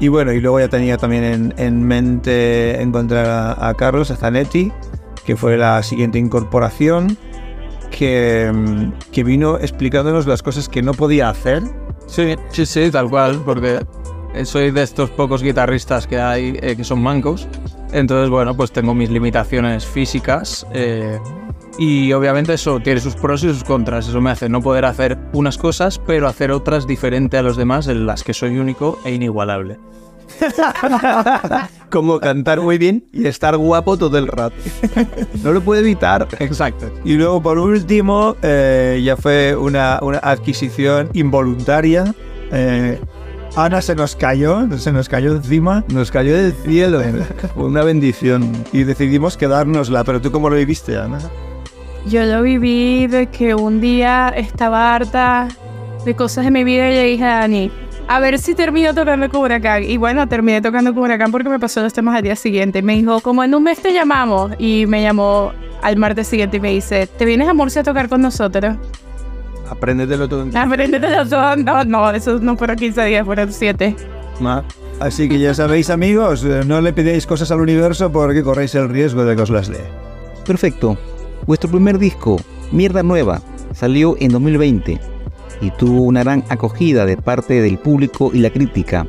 Y 0.00 0.08
bueno, 0.08 0.32
y 0.32 0.40
luego 0.40 0.58
ya 0.58 0.68
tenía 0.68 0.98
también 0.98 1.24
en, 1.24 1.54
en 1.56 1.82
mente 1.84 2.80
encontrar 2.82 3.26
a, 3.26 3.68
a 3.68 3.74
Carlos, 3.74 4.10
a 4.10 4.16
Zanetti, 4.16 4.72
que 5.24 5.36
fue 5.36 5.56
la 5.56 5.82
siguiente 5.82 6.18
incorporación, 6.18 7.16
que, 7.90 8.50
mm, 8.52 9.10
que 9.12 9.24
vino 9.24 9.58
explicándonos 9.58 10.26
las 10.26 10.42
cosas 10.42 10.68
que 10.68 10.82
no 10.82 10.94
podía 10.94 11.28
hacer. 11.28 11.62
Sí, 12.06 12.34
sí, 12.50 12.66
sí, 12.66 12.90
tal 12.90 13.08
cual, 13.08 13.40
porque 13.44 13.80
soy 14.44 14.70
de 14.70 14.82
estos 14.82 15.10
pocos 15.10 15.42
guitarristas 15.42 16.06
que 16.06 16.18
hay 16.18 16.58
eh, 16.60 16.76
que 16.76 16.84
son 16.84 17.02
mancos. 17.02 17.46
Entonces, 17.92 18.30
bueno, 18.30 18.56
pues 18.56 18.72
tengo 18.72 18.94
mis 18.94 19.10
limitaciones 19.10 19.86
físicas. 19.86 20.66
eh, 20.72 21.18
y 21.78 22.12
obviamente 22.12 22.52
eso 22.52 22.80
tiene 22.80 23.00
sus 23.00 23.14
pros 23.14 23.42
y 23.44 23.48
sus 23.48 23.64
contras. 23.64 24.08
Eso 24.08 24.20
me 24.20 24.30
hace 24.30 24.48
no 24.48 24.60
poder 24.60 24.84
hacer 24.84 25.18
unas 25.32 25.56
cosas, 25.56 25.98
pero 25.98 26.28
hacer 26.28 26.50
otras 26.50 26.86
diferente 26.86 27.38
a 27.38 27.42
los 27.42 27.56
demás 27.56 27.88
en 27.88 28.06
las 28.06 28.22
que 28.22 28.34
soy 28.34 28.58
único 28.58 28.98
e 29.04 29.14
inigualable. 29.14 29.78
Como 31.90 32.18
cantar 32.20 32.60
muy 32.60 32.78
bien 32.78 33.04
y 33.12 33.26
estar 33.26 33.56
guapo 33.56 33.96
todo 33.96 34.16
el 34.18 34.26
rato. 34.26 34.56
No 35.42 35.52
lo 35.52 35.60
puedo 35.60 35.80
evitar. 35.80 36.26
Exacto. 36.38 36.90
Y 37.04 37.14
luego, 37.14 37.42
por 37.42 37.58
último, 37.58 38.36
eh, 38.42 39.00
ya 39.04 39.16
fue 39.16 39.54
una, 39.54 39.98
una 40.02 40.18
adquisición 40.18 41.10
involuntaria. 41.12 42.14
Eh, 42.50 42.98
Ana 43.54 43.82
se 43.82 43.94
nos 43.94 44.16
cayó, 44.16 44.66
se 44.78 44.92
nos 44.92 45.10
cayó 45.10 45.32
encima 45.32 45.84
Nos 45.92 46.10
cayó 46.10 46.34
del 46.34 46.52
cielo. 46.52 47.02
Fue 47.54 47.64
una 47.64 47.82
bendición. 47.82 48.50
y 48.72 48.84
decidimos 48.84 49.36
quedárnosla. 49.36 50.04
Pero 50.04 50.20
tú, 50.20 50.32
¿cómo 50.32 50.48
lo 50.48 50.56
viviste, 50.56 50.96
Ana? 50.96 51.18
Yo 52.06 52.24
lo 52.24 52.42
viví 52.42 53.06
de 53.06 53.26
que 53.26 53.54
un 53.54 53.80
día 53.80 54.28
estaba 54.30 54.94
harta 54.94 55.48
de 56.04 56.16
cosas 56.16 56.44
de 56.44 56.50
mi 56.50 56.64
vida 56.64 56.88
y 56.88 56.94
le 56.94 57.04
dije 57.04 57.24
a 57.24 57.40
Dani, 57.40 57.70
a 58.12 58.20
ver 58.20 58.38
si 58.38 58.54
termino 58.54 58.94
tocando 58.94 59.26
con 59.30 59.40
Huracán. 59.40 59.84
Y 59.84 59.96
bueno, 59.96 60.28
terminé 60.28 60.60
tocando 60.60 60.92
con 60.92 61.04
Huracán 61.04 61.32
porque 61.32 61.48
me 61.48 61.58
pasó 61.58 61.80
los 61.80 61.94
temas 61.94 62.14
al 62.14 62.22
día 62.22 62.36
siguiente. 62.36 62.82
Me 62.82 62.94
dijo, 62.94 63.20
como 63.20 63.42
en 63.42 63.54
un 63.54 63.62
mes 63.62 63.80
te 63.80 63.94
llamamos. 63.94 64.52
Y 64.58 64.84
me 64.86 65.00
llamó 65.00 65.52
al 65.80 65.96
martes 65.96 66.28
siguiente 66.28 66.58
y 66.58 66.60
me 66.60 66.72
dice, 66.72 67.06
¿te 67.06 67.24
vienes 67.24 67.48
a 67.48 67.54
Murcia 67.54 67.80
a 67.80 67.84
tocar 67.84 68.10
con 68.10 68.20
nosotros? 68.20 68.76
Apréndetelo 69.70 70.28
todo 70.28 70.44
los 70.44 71.30
dos. 71.30 71.56
No, 71.56 71.84
no, 71.84 72.10
eso 72.10 72.38
no 72.38 72.54
fueron 72.58 72.76
15 72.76 73.02
días, 73.06 73.24
fueron 73.24 73.50
7. 73.50 73.96
Ma. 74.40 74.62
Así 75.00 75.26
que 75.26 75.38
ya 75.38 75.54
sabéis, 75.54 75.88
amigos, 75.88 76.44
eh, 76.44 76.60
no 76.66 76.82
le 76.82 76.92
pidáis 76.92 77.26
cosas 77.26 77.50
al 77.50 77.62
universo 77.62 78.12
porque 78.12 78.42
corréis 78.42 78.74
el 78.74 78.90
riesgo 78.90 79.24
de 79.24 79.34
que 79.36 79.42
os 79.42 79.50
las 79.50 79.68
dé. 79.68 79.80
Perfecto. 80.46 80.98
Vuestro 81.46 81.70
primer 81.70 81.98
disco, 81.98 82.36
Mierda 82.72 83.02
Nueva, 83.02 83.40
salió 83.72 84.16
en 84.20 84.32
2020 84.32 85.11
y 85.62 85.70
tuvo 85.70 86.02
una 86.02 86.22
gran 86.24 86.44
acogida 86.50 87.06
de 87.06 87.16
parte 87.16 87.62
del 87.62 87.78
público 87.78 88.30
y 88.34 88.40
la 88.40 88.50
crítica. 88.50 89.06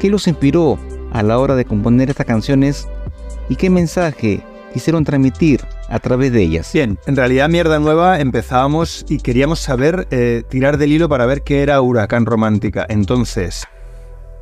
¿Qué 0.00 0.08
los 0.08 0.26
inspiró 0.26 0.78
a 1.12 1.22
la 1.22 1.38
hora 1.38 1.56
de 1.56 1.64
componer 1.64 2.08
estas 2.08 2.26
canciones 2.26 2.88
y 3.48 3.56
qué 3.56 3.68
mensaje 3.68 4.40
quisieron 4.72 5.04
transmitir 5.04 5.62
a 5.88 5.98
través 5.98 6.32
de 6.32 6.42
ellas? 6.42 6.72
Bien, 6.72 6.98
en 7.06 7.16
realidad 7.16 7.48
Mierda 7.48 7.78
Nueva 7.80 8.20
empezábamos 8.20 9.04
y 9.08 9.18
queríamos 9.18 9.58
saber, 9.58 10.06
eh, 10.10 10.44
tirar 10.48 10.78
del 10.78 10.92
hilo 10.92 11.08
para 11.08 11.26
ver 11.26 11.42
qué 11.42 11.62
era 11.62 11.80
Huracán 11.80 12.24
Romántica. 12.24 12.86
Entonces, 12.88 13.66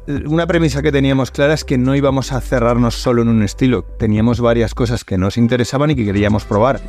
eh, 0.06 0.24
una 0.26 0.46
premisa 0.46 0.82
que 0.82 0.92
teníamos 0.92 1.30
clara 1.30 1.54
es 1.54 1.64
que 1.64 1.78
no 1.78 1.94
íbamos 1.94 2.32
a 2.32 2.42
cerrarnos 2.42 2.94
solo 2.94 3.22
en 3.22 3.28
un 3.28 3.42
estilo. 3.42 3.84
Teníamos 3.84 4.40
varias 4.40 4.74
cosas 4.74 5.04
que 5.04 5.16
nos 5.16 5.38
interesaban 5.38 5.90
y 5.90 5.94
que 5.94 6.04
queríamos 6.04 6.44
probar. 6.44 6.80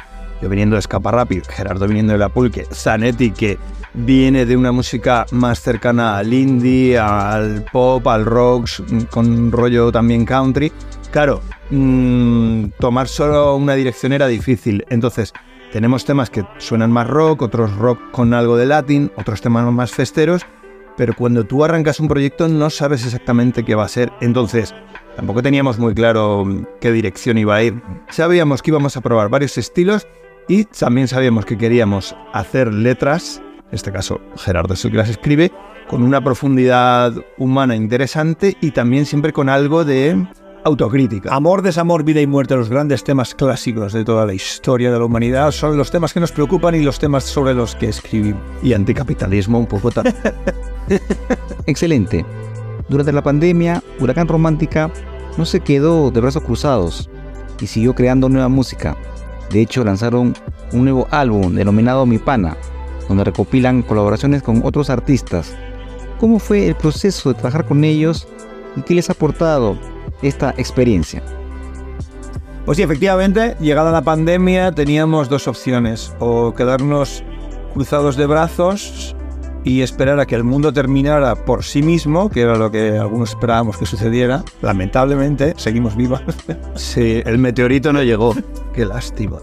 Yo 0.43 0.49
viniendo 0.49 0.75
de 0.75 0.82
Escapa 0.82 1.10
Rápido, 1.10 1.45
Gerardo 1.47 1.88
viniendo 1.88 2.12
de 2.12 2.19
La 2.19 2.27
Pulque, 2.27 2.65
Zanetti 2.69 3.32
que 3.32 3.58
viene 3.93 4.45
de 4.45 4.58
una 4.58 4.73
música 4.73 5.25
más 5.32 5.62
cercana 5.62 6.17
al 6.17 6.34
indie, 6.34 6.99
al 6.99 7.63
pop, 7.71 8.06
al 8.10 8.25
rock, 8.25 8.67
con 9.10 9.53
rollo 9.53 9.89
también 9.89 10.25
country. 10.25 10.69
Claro, 11.12 11.39
mm, 11.69 12.65
tomar 12.77 13.08
solo 13.08 13.56
una 13.56 13.75
dirección 13.75 14.12
era 14.12 14.27
difícil. 14.27 14.84
Entonces, 14.89 15.32
tenemos 15.71 16.03
temas 16.03 16.29
que 16.29 16.43
suenan 16.58 16.91
más 16.91 17.08
rock, 17.08 17.43
otros 17.43 17.73
rock 17.77 18.12
con 18.12 18.34
algo 18.34 18.58
de 18.58 18.65
latín, 18.65 19.13
otros 19.15 19.39
temas 19.39 19.63
más 19.71 19.91
festeros, 19.91 20.45
pero 20.97 21.15
cuando 21.15 21.45
tú 21.45 21.63
arrancas 21.63 22.01
un 22.01 22.10
proyecto 22.10 22.49
no 22.49 22.69
sabes 22.69 23.06
exactamente 23.06 23.63
qué 23.63 23.75
va 23.75 23.86
a 23.86 23.88
ser. 23.88 24.12
Entonces, 24.19 24.75
tampoco 25.15 25.41
teníamos 25.41 25.79
muy 25.79 25.93
claro 25.93 26.45
qué 26.82 26.91
dirección 26.91 27.38
iba 27.38 27.56
a 27.56 27.63
ir. 27.63 27.82
Sabíamos 28.10 28.62
que 28.62 28.71
íbamos 28.71 28.97
a 28.97 29.01
probar 29.01 29.29
varios 29.29 29.58
estilos 29.58 30.06
y 30.47 30.65
también 30.65 31.08
sabíamos 31.08 31.45
que 31.45 31.58
queríamos 31.58 32.15
hacer 32.34 32.73
letras, 32.73 33.41
en 33.69 33.75
este 33.75 33.91
caso 33.91 34.21
Gerardo 34.38 34.73
es 34.73 34.86
el 34.86 34.91
que 34.91 34.97
las 34.97 35.10
escribe, 35.10 35.51
con 35.88 36.03
una 36.03 36.23
profundidad 36.23 37.13
humana 37.38 37.75
interesante 37.75 38.58
y 38.62 38.71
también 38.71 39.06
siempre 39.06 39.34
con 39.34 39.49
algo 39.49 39.86
de 39.86 40.25
autocrítica. 40.63 41.34
Amor, 41.34 41.62
desamor, 41.62 42.03
vida 42.03 42.21
y 42.21 42.27
muerte, 42.27 42.56
los 42.56 42.69
grandes 42.69 43.03
temas 43.03 43.36
clásicos 43.36 43.93
de 43.93 44.06
toda 44.06 44.25
la 44.25 44.34
historia 44.34 44.91
de 44.91 44.97
la 44.97 45.06
humanidad, 45.06 45.51
son 45.51 45.77
los 45.77 45.91
temas 45.91 46.13
que 46.13 46.19
nos 46.19 46.32
preocupan 46.32 46.75
y 46.75 46.84
los 46.84 46.99
temas 46.99 47.23
sobre 47.23 47.53
los 47.53 47.75
que 47.75 47.89
escribimos. 47.89 48.41
Y 48.62 48.73
anticapitalismo 48.73 49.60
un 49.60 49.67
poco 49.67 49.91
también. 49.91 50.15
Excelente. 51.65 52.25
Durante 52.89 53.12
la 53.12 53.23
pandemia, 53.23 53.84
Huracán 53.99 54.27
Romántica 54.27 54.91
no 55.38 55.45
se 55.45 55.60
quedó 55.60 56.12
de 56.12 56.21
brazos 56.21 56.43
cruzados 56.43 57.10
y 57.60 57.67
siguió 57.67 57.95
creando 57.95 58.29
nueva 58.29 58.49
música. 58.49 58.97
De 59.53 59.61
hecho, 59.61 59.83
lanzaron 59.83 60.33
un 60.71 60.83
nuevo 60.83 61.07
álbum 61.11 61.53
denominado 61.53 62.07
Mi 62.07 62.17
Pana, 62.17 62.57
donde 63.07 63.23
recopilan 63.23 63.83
colaboraciones 63.83 64.41
con 64.41 64.61
otros 64.65 64.89
artistas. 64.89 65.55
¿Cómo 66.19 66.39
fue 66.39 66.67
el 66.67 66.75
proceso 66.75 67.29
de 67.29 67.35
trabajar 67.35 67.67
con 67.67 67.83
ellos 67.83 68.27
y 68.75 68.81
qué 68.81 68.95
les 68.95 69.09
ha 69.09 69.13
aportado 69.13 69.77
esta 70.23 70.55
experiencia? 70.57 71.21
Pues 72.65 72.77
sí, 72.77 72.81
efectivamente, 72.81 73.55
llegada 73.59 73.91
la 73.91 74.01
pandemia 74.01 74.71
teníamos 74.71 75.29
dos 75.29 75.47
opciones, 75.47 76.15
o 76.17 76.55
quedarnos 76.55 77.23
cruzados 77.75 78.17
de 78.17 78.25
brazos 78.25 79.15
y 79.63 79.82
esperar 79.82 80.19
a 80.19 80.26
que 80.26 80.36
el 80.36 80.43
mundo 80.43 80.73
terminara 80.73 81.36
por 81.36 81.63
sí 81.63 81.82
mismo, 81.82 82.30
que 82.30 82.41
era 82.41 82.56
lo 82.58 82.69
que 82.71 82.97
algunos 82.97 83.30
esperábamos 83.30 83.78
que 83.78 83.86
sucediera. 83.86 84.43
Lamentablemente, 84.62 85.54
seguimos 85.58 85.95
vivos. 85.95 86.21
Sí, 86.76 87.21
el 87.26 87.38
meteorito 87.38 87.93
no 87.93 88.04
llegó. 88.04 88.36
Qué 88.73 88.86
lástima. 88.86 89.38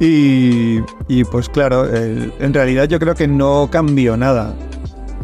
Y, 0.00 0.80
y, 1.08 1.24
pues 1.24 1.48
claro, 1.48 1.84
el- 1.84 2.32
en 2.40 2.54
realidad 2.54 2.84
yo 2.88 2.98
creo 2.98 3.14
que 3.14 3.28
no 3.28 3.68
cambió 3.70 4.16
nada. 4.16 4.54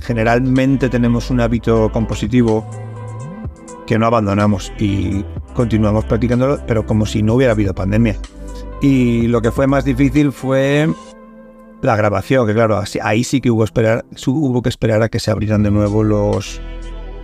Generalmente 0.00 0.88
tenemos 0.88 1.30
un 1.30 1.40
hábito 1.40 1.90
compositivo 1.92 2.64
que 3.87 3.98
no 3.98 4.06
abandonamos 4.06 4.72
y 4.78 5.24
continuamos 5.54 6.04
practicándolo, 6.04 6.61
pero 6.66 6.87
como 6.87 7.06
si 7.06 7.22
no 7.22 7.35
hubiera 7.35 7.52
habido 7.52 7.74
pandemia. 7.74 8.16
Y 8.80 9.26
lo 9.26 9.42
que 9.42 9.50
fue 9.50 9.66
más 9.66 9.85
difícil 9.85 10.33
fue 10.33 10.88
la 11.82 11.96
grabación, 11.96 12.46
que 12.46 12.54
claro, 12.54 12.76
así- 12.76 12.98
ahí 13.02 13.24
sí 13.24 13.40
que 13.40 13.50
hubo, 13.50 13.64
esperar, 13.64 14.04
hubo 14.26 14.62
que 14.62 14.68
esperar 14.68 15.02
a 15.02 15.08
que 15.08 15.18
se 15.20 15.30
abrieran 15.30 15.62
de 15.62 15.70
nuevo 15.70 16.02
los, 16.04 16.60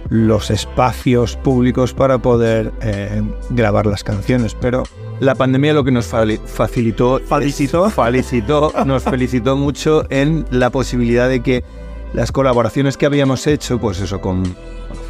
los 0.08 0.50
espacios 0.50 1.36
públicos 1.36 1.92
para 1.92 2.18
poder 2.18 2.72
eh, 2.82 3.22
grabar 3.50 3.86
las 3.86 4.02
canciones, 4.04 4.54
pero 4.60 4.84
La 5.18 5.34
pandemia 5.34 5.72
lo 5.72 5.82
que 5.84 5.90
nos 5.92 6.06
facilitó, 6.06 7.20
Felicitó. 7.26 7.88
felicitó, 7.90 8.72
nos 8.84 9.02
felicitó 9.02 9.56
mucho 9.56 10.04
en 10.10 10.44
la 10.50 10.68
posibilidad 10.70 11.28
de 11.28 11.40
que 11.42 11.64
las 12.12 12.32
colaboraciones 12.32 12.96
que 12.96 13.06
habíamos 13.06 13.46
hecho, 13.46 13.78
pues 13.78 13.98
eso, 14.00 14.20
con 14.20 14.42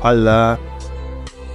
Falda, 0.00 0.58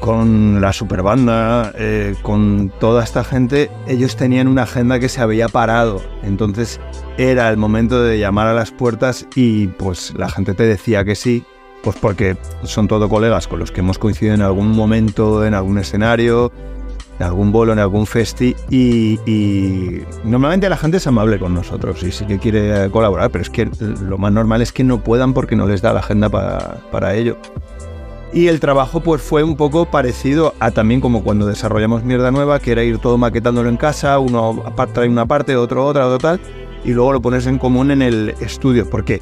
con 0.01 0.59
la 0.59 0.73
Superbanda, 0.73 1.71
eh, 1.75 2.15
con 2.23 2.73
toda 2.79 3.03
esta 3.03 3.23
gente, 3.23 3.71
ellos 3.87 4.17
tenían 4.17 4.47
una 4.47 4.63
agenda 4.63 4.99
que 4.99 5.07
se 5.07 5.21
había 5.21 5.47
parado. 5.47 6.01
Entonces 6.23 6.81
era 7.17 7.49
el 7.49 7.57
momento 7.57 8.01
de 8.01 8.19
llamar 8.19 8.47
a 8.47 8.53
las 8.53 8.71
puertas 8.71 9.27
y 9.35 9.67
pues 9.67 10.13
la 10.17 10.27
gente 10.27 10.55
te 10.55 10.63
decía 10.63 11.05
que 11.05 11.15
sí, 11.15 11.45
pues 11.83 11.95
porque 11.97 12.35
son 12.63 12.87
todo 12.87 13.07
colegas 13.09 13.47
con 13.47 13.59
los 13.59 13.71
que 13.71 13.81
hemos 13.81 13.99
coincidido 13.99 14.33
en 14.33 14.41
algún 14.41 14.71
momento, 14.71 15.45
en 15.45 15.53
algún 15.53 15.77
escenario, 15.77 16.51
en 17.19 17.25
algún 17.27 17.51
bolo, 17.51 17.71
en 17.71 17.79
algún 17.79 18.07
festi 18.07 18.55
y, 18.71 20.01
normalmente 20.23 20.67
la 20.67 20.77
gente 20.77 20.97
es 20.97 21.05
amable 21.05 21.37
con 21.37 21.53
nosotros 21.53 22.01
y 22.01 22.11
sí 22.11 22.25
que 22.25 22.39
quiere 22.39 22.89
colaborar, 22.89 23.29
pero 23.29 23.43
es 23.43 23.51
que 23.51 23.69
lo 24.01 24.17
más 24.17 24.33
normal 24.33 24.63
es 24.63 24.73
que 24.73 24.83
no 24.83 25.03
puedan 25.03 25.33
porque 25.35 25.55
no 25.55 25.67
les 25.67 25.83
da 25.83 25.93
la 25.93 25.99
agenda 25.99 26.29
para 26.29 27.13
ello. 27.13 27.37
Y 28.33 28.47
el 28.47 28.61
trabajo 28.61 29.01
pues 29.01 29.21
fue 29.21 29.43
un 29.43 29.57
poco 29.57 29.85
parecido 29.85 30.53
a 30.59 30.71
también 30.71 31.01
como 31.01 31.21
cuando 31.21 31.45
desarrollamos 31.45 32.03
Mierda 32.03 32.31
Nueva, 32.31 32.59
que 32.59 32.71
era 32.71 32.83
ir 32.83 32.97
todo 32.97 33.17
maquetándolo 33.17 33.67
en 33.67 33.75
casa, 33.75 34.19
uno 34.19 34.63
trae 34.93 35.09
una 35.09 35.25
parte, 35.25 35.57
otro 35.57 35.85
otra, 35.85 36.07
otro 36.07 36.17
tal, 36.17 36.39
y 36.85 36.91
luego 36.91 37.11
lo 37.11 37.21
pones 37.21 37.45
en 37.45 37.57
común 37.57 37.91
en 37.91 38.01
el 38.01 38.33
estudio, 38.39 38.89
porque 38.89 39.21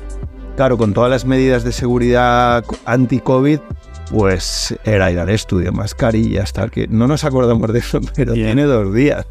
claro, 0.56 0.78
con 0.78 0.94
todas 0.94 1.10
las 1.10 1.26
medidas 1.26 1.64
de 1.64 1.72
seguridad 1.72 2.64
anti-COVID, 2.86 3.60
pues 4.10 4.76
era 4.84 5.12
ir 5.12 5.20
al 5.20 5.30
estudio, 5.30 5.72
mascarillas, 5.72 6.54
tal, 6.54 6.72
que 6.72 6.88
no 6.88 7.08
nos 7.08 7.24
acordamos 7.24 7.72
de 7.72 7.80
eso, 7.80 8.00
pero 8.16 8.34
tiene 8.34 8.64
dos 8.64 8.94
días. 8.94 9.26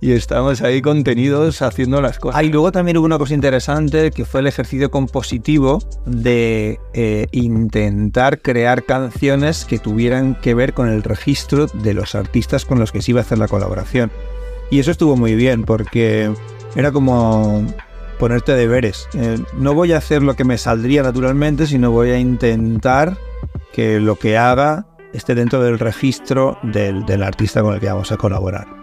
Y 0.00 0.12
estamos 0.12 0.60
ahí 0.62 0.82
contenidos 0.82 1.62
haciendo 1.62 2.00
las 2.00 2.18
cosas. 2.18 2.38
Ah, 2.38 2.44
y 2.44 2.50
luego 2.50 2.72
también 2.72 2.96
hubo 2.96 3.06
una 3.06 3.18
cosa 3.18 3.34
interesante 3.34 4.10
que 4.10 4.24
fue 4.24 4.40
el 4.40 4.46
ejercicio 4.46 4.90
compositivo 4.90 5.78
de 6.06 6.78
eh, 6.94 7.26
intentar 7.32 8.40
crear 8.40 8.84
canciones 8.84 9.64
que 9.64 9.78
tuvieran 9.78 10.34
que 10.34 10.54
ver 10.54 10.74
con 10.74 10.88
el 10.88 11.02
registro 11.02 11.66
de 11.66 11.94
los 11.94 12.14
artistas 12.14 12.64
con 12.64 12.78
los 12.78 12.92
que 12.92 13.02
se 13.02 13.12
iba 13.12 13.20
a 13.20 13.22
hacer 13.22 13.38
la 13.38 13.48
colaboración. 13.48 14.10
Y 14.70 14.80
eso 14.80 14.90
estuvo 14.90 15.16
muy 15.16 15.34
bien 15.34 15.64
porque 15.64 16.30
era 16.76 16.92
como 16.92 17.64
ponerte 18.18 18.52
deberes. 18.52 19.08
Eh, 19.14 19.38
no 19.56 19.74
voy 19.74 19.92
a 19.92 19.98
hacer 19.98 20.22
lo 20.22 20.34
que 20.34 20.44
me 20.44 20.58
saldría 20.58 21.02
naturalmente, 21.02 21.66
sino 21.66 21.90
voy 21.90 22.10
a 22.10 22.18
intentar 22.18 23.16
que 23.72 24.00
lo 24.00 24.16
que 24.16 24.36
haga 24.36 24.86
esté 25.12 25.34
dentro 25.34 25.62
del 25.62 25.78
registro 25.78 26.58
del, 26.62 27.04
del 27.06 27.22
artista 27.22 27.62
con 27.62 27.74
el 27.74 27.80
que 27.80 27.88
vamos 27.88 28.12
a 28.12 28.16
colaborar. 28.16 28.78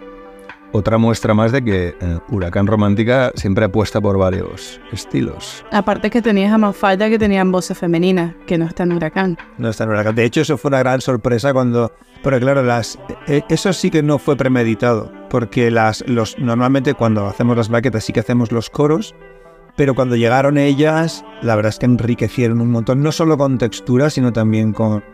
Otra 0.72 0.98
muestra 0.98 1.32
más 1.32 1.52
de 1.52 1.64
que 1.64 1.96
eh, 1.98 2.18
Huracán 2.28 2.66
Romántica 2.66 3.32
siempre 3.34 3.64
apuesta 3.64 4.00
por 4.00 4.18
varios 4.18 4.80
estilos. 4.92 5.64
Aparte 5.70 6.10
que 6.10 6.20
tenías 6.20 6.52
a 6.52 6.58
Mafalda 6.58 7.08
que 7.08 7.18
tenían 7.18 7.50
voces 7.50 7.78
femeninas, 7.78 8.34
que 8.46 8.58
no 8.58 8.66
está 8.66 8.82
en 8.82 8.92
Huracán. 8.92 9.38
No 9.58 9.70
está 9.70 9.84
en 9.84 9.90
Huracán. 9.90 10.14
De 10.14 10.24
hecho, 10.24 10.42
eso 10.42 10.58
fue 10.58 10.68
una 10.68 10.80
gran 10.80 11.00
sorpresa 11.00 11.54
cuando. 11.54 11.92
Pero 12.22 12.38
claro, 12.40 12.62
las, 12.62 12.98
eh, 13.26 13.42
eso 13.48 13.72
sí 13.72 13.90
que 13.90 14.02
no 14.02 14.18
fue 14.18 14.36
premeditado. 14.36 15.10
Porque 15.30 15.70
las, 15.70 16.04
los, 16.08 16.38
normalmente 16.38 16.92
cuando 16.92 17.26
hacemos 17.26 17.56
las 17.56 17.70
maquetas 17.70 18.04
sí 18.04 18.12
que 18.12 18.20
hacemos 18.20 18.52
los 18.52 18.68
coros. 18.68 19.14
Pero 19.76 19.94
cuando 19.94 20.16
llegaron 20.16 20.56
ellas, 20.56 21.24
la 21.42 21.54
verdad 21.54 21.70
es 21.70 21.78
que 21.78 21.86
enriquecieron 21.86 22.60
un 22.60 22.70
montón. 22.70 23.02
No 23.02 23.12
solo 23.12 23.36
con 23.36 23.58
textura, 23.58 24.08
sino 24.10 24.32
también 24.32 24.72
con. 24.72 25.04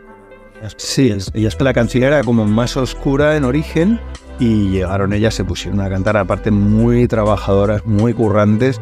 Sí, 0.77 1.13
y 1.35 1.47
es 1.47 1.57
que 1.57 1.65
la 1.65 1.75
canción 1.75 2.05
era 2.05 2.23
como 2.23 2.47
más 2.47 2.77
oscura 2.77 3.37
en 3.37 3.45
origen 3.45 3.99
y 4.39 4.69
llegaron 4.69 5.13
ellas, 5.13 5.35
se 5.35 5.45
pusieron 5.45 5.81
a 5.81 5.89
cantar 5.89 6.17
aparte 6.17 6.53
muy 6.53 7.09
trabajadoras, 7.09 7.85
muy 7.85 8.15
currantes 8.15 8.81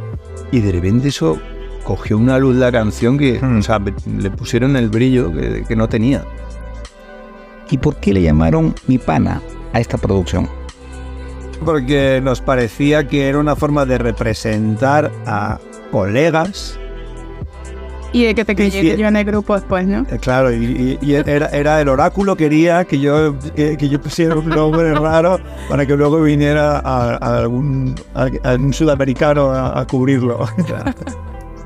y 0.52 0.60
de 0.60 0.72
repente 0.72 1.08
eso 1.08 1.38
cogió 1.84 2.18
una 2.18 2.38
luz 2.38 2.56
la 2.56 2.70
canción 2.70 3.16
que 3.16 3.38
o 3.38 3.62
sea, 3.62 3.78
le 3.78 4.30
pusieron 4.30 4.76
el 4.76 4.90
brillo 4.90 5.32
que, 5.32 5.64
que 5.66 5.74
no 5.74 5.88
tenía. 5.88 6.22
¿Y 7.70 7.78
por 7.78 7.96
qué 7.96 8.12
le 8.12 8.22
llamaron 8.22 8.74
Mi 8.86 8.98
Pana 8.98 9.40
a 9.72 9.80
esta 9.80 9.96
producción? 9.96 10.48
Porque 11.64 12.20
nos 12.22 12.40
parecía 12.40 13.06
que 13.06 13.28
era 13.28 13.38
una 13.38 13.54
forma 13.54 13.86
de 13.86 13.98
representar 13.98 15.12
a 15.26 15.60
colegas 15.90 16.78
Y 18.12 18.24
de 18.24 18.34
que 18.34 18.44
te 18.44 18.56
que 18.56 18.70
yo 18.96 19.06
en 19.06 19.16
el 19.16 19.24
grupo 19.24 19.54
después, 19.54 19.86
¿no? 19.86 20.04
Eh, 20.10 20.18
Claro, 20.20 20.52
y, 20.52 20.98
y- 21.00 21.06
y 21.10 21.14
era, 21.14 21.46
era 21.46 21.80
el 21.80 21.88
oráculo 21.88 22.34
quería 22.36 22.84
que 22.84 22.98
yo, 22.98 23.38
que, 23.54 23.76
que 23.76 23.88
yo 23.88 24.00
pusiera 24.00 24.34
un 24.36 24.48
nombre 24.48 24.92
raro 24.94 25.38
para 25.68 25.86
que 25.86 25.96
luego 25.96 26.20
viniera 26.22 26.78
a, 26.78 27.16
a 27.16 27.38
algún, 27.38 27.94
a, 28.14 28.26
a 28.42 28.54
un 28.56 28.72
sudamericano 28.72 29.50
a, 29.50 29.80
a 29.80 29.86
cubrirlo. 29.86 30.40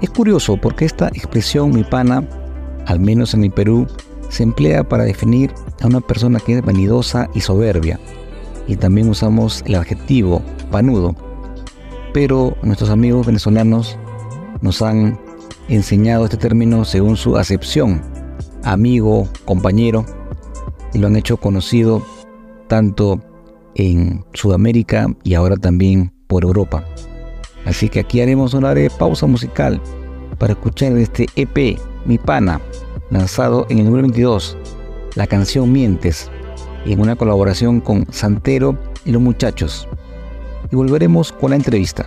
Es 0.02 0.10
curioso 0.10 0.58
porque 0.58 0.84
esta 0.84 1.08
expresión 1.08 1.70
mi 1.70 1.82
pana, 1.82 2.22
al 2.86 3.00
menos 3.00 3.32
en 3.32 3.44
el 3.44 3.50
Perú, 3.50 3.86
se 4.28 4.42
emplea 4.42 4.84
para 4.84 5.04
definir 5.04 5.54
a 5.80 5.86
una 5.86 6.00
persona 6.00 6.40
que 6.40 6.58
es 6.58 6.62
vanidosa 6.62 7.30
y 7.32 7.40
soberbia. 7.40 7.98
Y 8.66 8.76
también 8.76 9.08
usamos 9.08 9.62
el 9.66 9.76
adjetivo 9.76 10.42
panudo. 10.70 11.14
Pero 12.12 12.54
nuestros 12.62 12.90
amigos 12.90 13.24
venezolanos 13.26 13.96
nos 14.64 14.80
han 14.80 15.20
enseñado 15.68 16.24
este 16.24 16.38
término 16.38 16.86
según 16.86 17.18
su 17.18 17.36
acepción, 17.36 18.00
amigo, 18.62 19.28
compañero, 19.44 20.06
y 20.94 20.98
lo 20.98 21.06
han 21.06 21.16
hecho 21.16 21.36
conocido 21.36 22.02
tanto 22.66 23.20
en 23.74 24.24
Sudamérica 24.32 25.06
y 25.22 25.34
ahora 25.34 25.56
también 25.56 26.14
por 26.26 26.44
Europa. 26.44 26.82
Así 27.66 27.90
que 27.90 28.00
aquí 28.00 28.22
haremos 28.22 28.54
una 28.54 28.70
breve 28.70 28.88
pausa 28.88 29.26
musical 29.26 29.82
para 30.38 30.54
escuchar 30.54 30.96
este 30.96 31.26
EP, 31.36 31.78
Mi 32.06 32.16
Pana, 32.16 32.58
lanzado 33.10 33.66
en 33.68 33.80
el 33.80 33.84
número 33.84 34.04
22, 34.04 34.56
la 35.14 35.26
canción 35.26 35.70
Mientes, 35.72 36.30
en 36.86 37.00
una 37.00 37.16
colaboración 37.16 37.82
con 37.82 38.06
Santero 38.10 38.78
y 39.04 39.12
los 39.12 39.20
muchachos. 39.20 39.86
Y 40.72 40.76
volveremos 40.76 41.32
con 41.32 41.50
la 41.50 41.56
entrevista. 41.56 42.06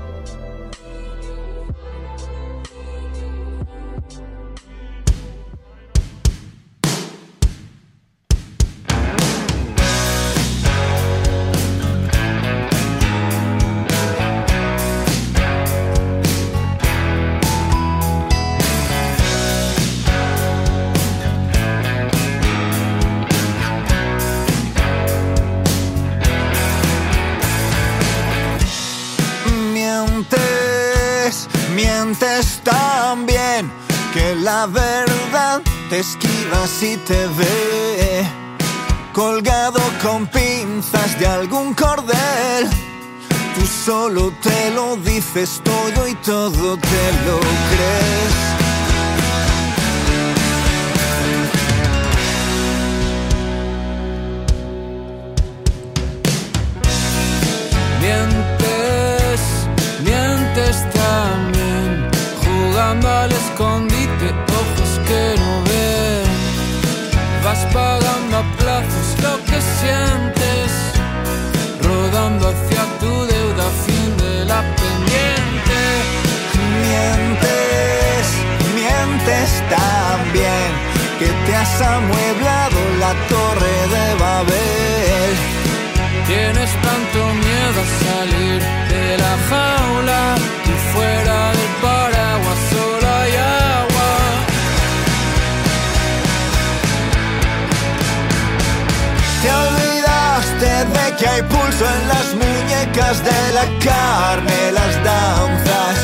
Te 99.48 99.54
olvidaste 99.54 100.70
de 100.96 101.16
que 101.16 101.26
hay 101.26 101.42
pulso 101.44 101.86
en 101.96 102.08
las 102.10 102.28
muñecas 102.36 103.24
de 103.24 103.54
la 103.54 103.66
carne, 103.80 104.72
las 104.74 104.94
danzas 105.06 105.98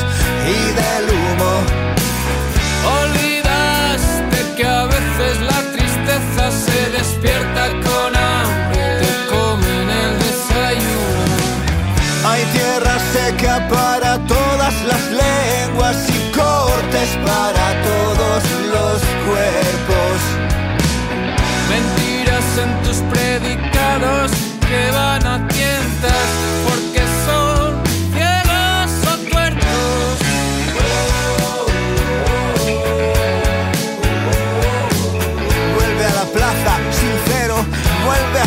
y 0.47 0.59
del 0.79 1.03
humo. 1.17 1.53
Olvidaste 3.01 4.37
que 4.55 4.65
a 4.65 4.85
veces 4.85 5.41
la 5.51 5.59
tristeza 5.75 6.43
se 6.65 6.89
despierta 6.97 7.63
con 7.87 8.15
hambre, 8.15 8.85
te 9.01 9.11
comen 9.35 9.87
el 10.03 10.13
desayuno. 10.19 11.35
Hay 12.25 12.43
tierra 12.57 12.97
seca 13.11 13.67
para 13.67 14.19
todas 14.25 14.75
las 14.85 15.03
lenguas 15.21 15.97
y 16.07 16.31
cortes 16.31 17.09
para 17.27 17.65
todos 17.91 18.41
los 18.73 19.01
cuerpos. 19.27 20.12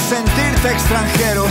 Sentirte 0.08 0.70
extranjero. 0.70 1.46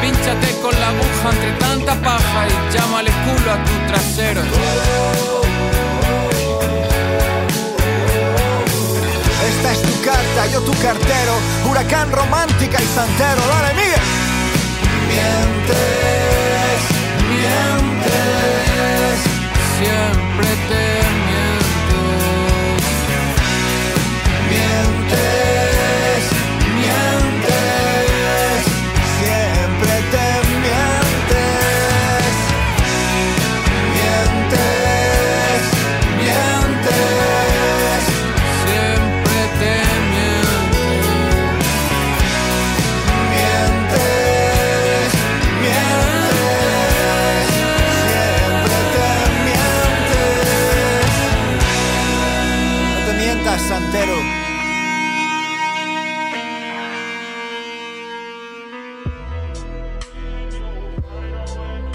Pínchate 0.00 0.60
con 0.62 0.74
la 0.80 0.88
aguja 0.88 1.30
entre 1.30 1.52
tanta 1.52 1.94
paja 2.02 2.46
y 2.48 2.74
llámale 2.74 3.10
culo 3.10 3.52
a 3.52 3.64
tu 3.64 3.86
trasero. 3.86 4.42
Yo 10.52 10.60
tu 10.60 10.72
cartero, 10.82 11.34
huracán 11.68 12.10
romántica 12.12 12.80
y 12.80 12.86
santero. 12.86 13.42
Dale, 13.48 13.74
Miguel. 13.74 14.00
Mientes, 15.08 16.80
mientes, 17.28 18.16
Siempre 19.78 20.46
te 20.68 21.25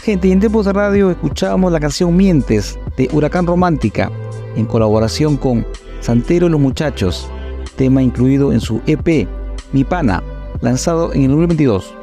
Gente, 0.03 0.31
en 0.31 0.39
tiempos 0.39 0.65
de 0.65 0.73
radio 0.73 1.11
escuchábamos 1.11 1.71
la 1.71 1.79
canción 1.79 2.17
Mientes 2.17 2.79
de 2.97 3.07
Huracán 3.13 3.45
Romántica 3.45 4.11
en 4.55 4.65
colaboración 4.65 5.37
con 5.37 5.63
Santero 5.99 6.47
y 6.47 6.49
los 6.49 6.59
Muchachos, 6.59 7.29
tema 7.75 8.01
incluido 8.01 8.51
en 8.51 8.59
su 8.59 8.81
EP 8.87 9.27
Mi 9.73 9.83
Pana, 9.83 10.23
lanzado 10.59 11.13
en 11.13 11.25
el 11.25 11.27
2022. 11.27 11.93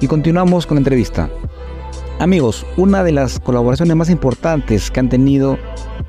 Y 0.00 0.08
continuamos 0.08 0.66
con 0.66 0.74
la 0.74 0.80
entrevista. 0.80 1.30
Amigos, 2.18 2.66
una 2.76 3.04
de 3.04 3.12
las 3.12 3.38
colaboraciones 3.38 3.94
más 3.94 4.10
importantes 4.10 4.90
que 4.90 4.98
han 4.98 5.08
tenido 5.08 5.58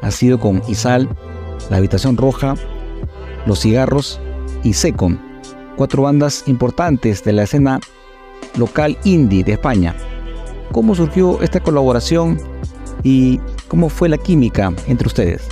ha 0.01 0.09
sido 0.09 0.39
con 0.39 0.63
Isal, 0.67 1.07
La 1.69 1.77
Habitación 1.77 2.17
Roja, 2.17 2.55
Los 3.45 3.59
Cigarros 3.59 4.19
y 4.63 4.73
Secon, 4.73 5.21
cuatro 5.75 6.01
bandas 6.01 6.43
importantes 6.47 7.23
de 7.23 7.33
la 7.33 7.43
escena 7.43 7.79
local 8.57 8.97
indie 9.03 9.43
de 9.43 9.51
España. 9.51 9.95
¿Cómo 10.71 10.95
surgió 10.95 11.41
esta 11.41 11.59
colaboración 11.59 12.39
y 13.03 13.39
cómo 13.67 13.89
fue 13.89 14.09
la 14.09 14.17
química 14.17 14.73
entre 14.87 15.07
ustedes? 15.07 15.47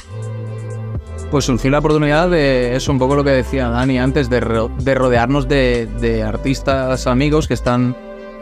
Pues 1.31 1.45
surgió 1.45 1.71
la 1.71 1.79
oportunidad 1.79 2.29
de 2.29 2.75
eso, 2.75 2.91
un 2.91 2.99
poco 2.99 3.15
lo 3.15 3.23
que 3.23 3.31
decía 3.31 3.69
Dani 3.69 3.97
antes, 3.99 4.29
de, 4.29 4.39
ro- 4.39 4.69
de 4.79 4.95
rodearnos 4.95 5.47
de, 5.47 5.87
de 5.99 6.23
artistas 6.23 7.07
amigos 7.07 7.47
que 7.47 7.55
están 7.55 7.95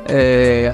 eh, 0.08 0.72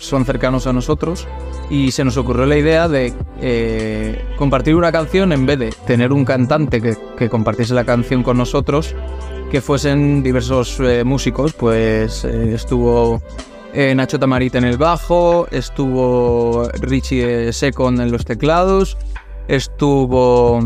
son 0.00 0.24
cercanos 0.24 0.66
a 0.66 0.72
nosotros 0.72 1.28
y 1.70 1.92
se 1.92 2.04
nos 2.04 2.16
ocurrió 2.16 2.46
la 2.46 2.56
idea 2.56 2.88
de 2.88 3.14
eh, 3.40 4.24
compartir 4.36 4.74
una 4.74 4.90
canción 4.90 5.32
en 5.32 5.46
vez 5.46 5.58
de 5.60 5.72
tener 5.86 6.12
un 6.12 6.24
cantante 6.24 6.80
que, 6.82 6.96
que 7.16 7.30
compartiese 7.30 7.74
la 7.74 7.84
canción 7.84 8.22
con 8.24 8.36
nosotros, 8.36 8.94
que 9.50 9.60
fuesen 9.60 10.22
diversos 10.24 10.80
eh, 10.80 11.04
músicos, 11.04 11.52
pues 11.52 12.24
eh, 12.24 12.52
estuvo 12.54 13.22
eh, 13.72 13.94
Nacho 13.94 14.18
Tamarit 14.18 14.54
en 14.54 14.64
el 14.64 14.76
bajo, 14.78 15.46
estuvo 15.50 16.68
Richie 16.80 17.52
Secon 17.52 18.00
en 18.00 18.10
los 18.12 18.24
teclados, 18.24 18.96
estuvo 19.48 20.58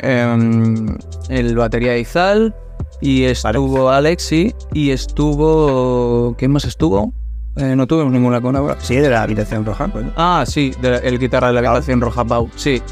em, 0.00 0.96
el 1.28 1.56
batería 1.56 1.96
Izal 1.98 2.54
y 3.00 3.24
estuvo 3.24 3.90
Alexi 3.90 4.54
y 4.72 4.90
estuvo... 4.90 6.34
¿Quién 6.38 6.52
más 6.52 6.64
estuvo? 6.64 7.12
Eh, 7.56 7.74
no 7.76 7.86
tuvimos 7.86 8.12
ninguna 8.12 8.40
colaboración. 8.40 8.84
Sí, 8.86 8.96
de 8.96 9.08
la 9.10 9.22
habitación 9.22 9.64
roja. 9.64 9.88
pues. 9.88 10.04
Ah, 10.16 10.44
sí, 10.46 10.72
de 10.80 10.90
la- 10.90 10.98
el 10.98 11.18
guitarra 11.18 11.48
de 11.48 11.54
la 11.54 11.60
habitación 11.70 12.00
roja, 12.00 12.24
Pau, 12.24 12.48
sí. 12.56 12.82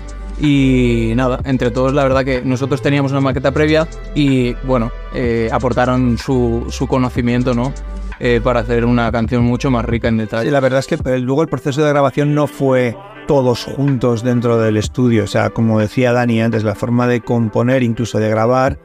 Y 0.41 1.12
nada, 1.15 1.41
entre 1.45 1.71
todos 1.71 1.93
la 1.95 2.03
verdad 2.03 2.25
que 2.25 2.43
nosotros 2.43 2.83
teníamos 2.83 3.12
una 3.12 3.21
maqueta 3.21 3.53
previa 3.53 3.87
y 4.17 4.55
bueno, 4.67 4.91
eh, 5.15 5.49
aportaron 5.53 6.19
su, 6.19 6.67
su 6.71 6.87
conocimiento, 6.89 7.55
¿no? 7.55 7.73
Eh, 8.21 8.41
para 8.43 8.61
hacer 8.61 8.85
una 8.85 9.11
canción 9.11 9.45
mucho 9.45 9.71
más 9.71 9.85
rica 9.85 10.09
en 10.09 10.19
detalle. 10.19 10.45
Sí, 10.45 10.51
la 10.51 10.61
verdad 10.61 10.81
es 10.81 10.87
que 10.87 11.19
luego 11.19 11.43
el 11.43 11.49
proceso 11.49 11.83
de 11.83 11.91
grabación 11.91 12.35
no 12.35 12.47
fue 12.47 12.97
todos 13.27 13.65
juntos 13.65 14.23
dentro 14.23 14.59
del 14.59 14.77
estudio. 14.77 15.25
O 15.25 15.27
sea, 15.27 15.51
como 15.51 15.81
decía 15.81 16.12
Dani 16.12 16.41
antes, 16.41 16.62
la 16.65 16.75
forma 16.75 17.07
de 17.07 17.21
componer, 17.21 17.83
incluso 17.83 18.19
de 18.19 18.29
grabar, 18.29 18.79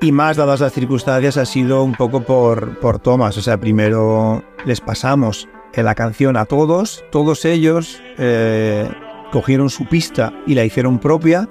y 0.00 0.12
más 0.12 0.36
dadas 0.36 0.60
las 0.60 0.72
circunstancias, 0.72 1.36
ha 1.36 1.46
sido 1.46 1.82
un 1.84 1.94
poco 1.94 2.22
por, 2.22 2.78
por 2.80 2.98
tomas. 2.98 3.38
O 3.38 3.42
sea, 3.42 3.58
primero 3.58 4.42
les 4.66 4.80
pasamos 4.80 5.48
eh, 5.72 5.82
la 5.82 5.94
canción 5.94 6.36
a 6.36 6.44
todos, 6.44 7.04
todos 7.10 7.44
ellos 7.44 8.00
eh, 8.18 8.88
cogieron 9.30 9.70
su 9.70 9.86
pista 9.86 10.32
y 10.46 10.54
la 10.54 10.64
hicieron 10.64 10.98
propia. 10.98 11.48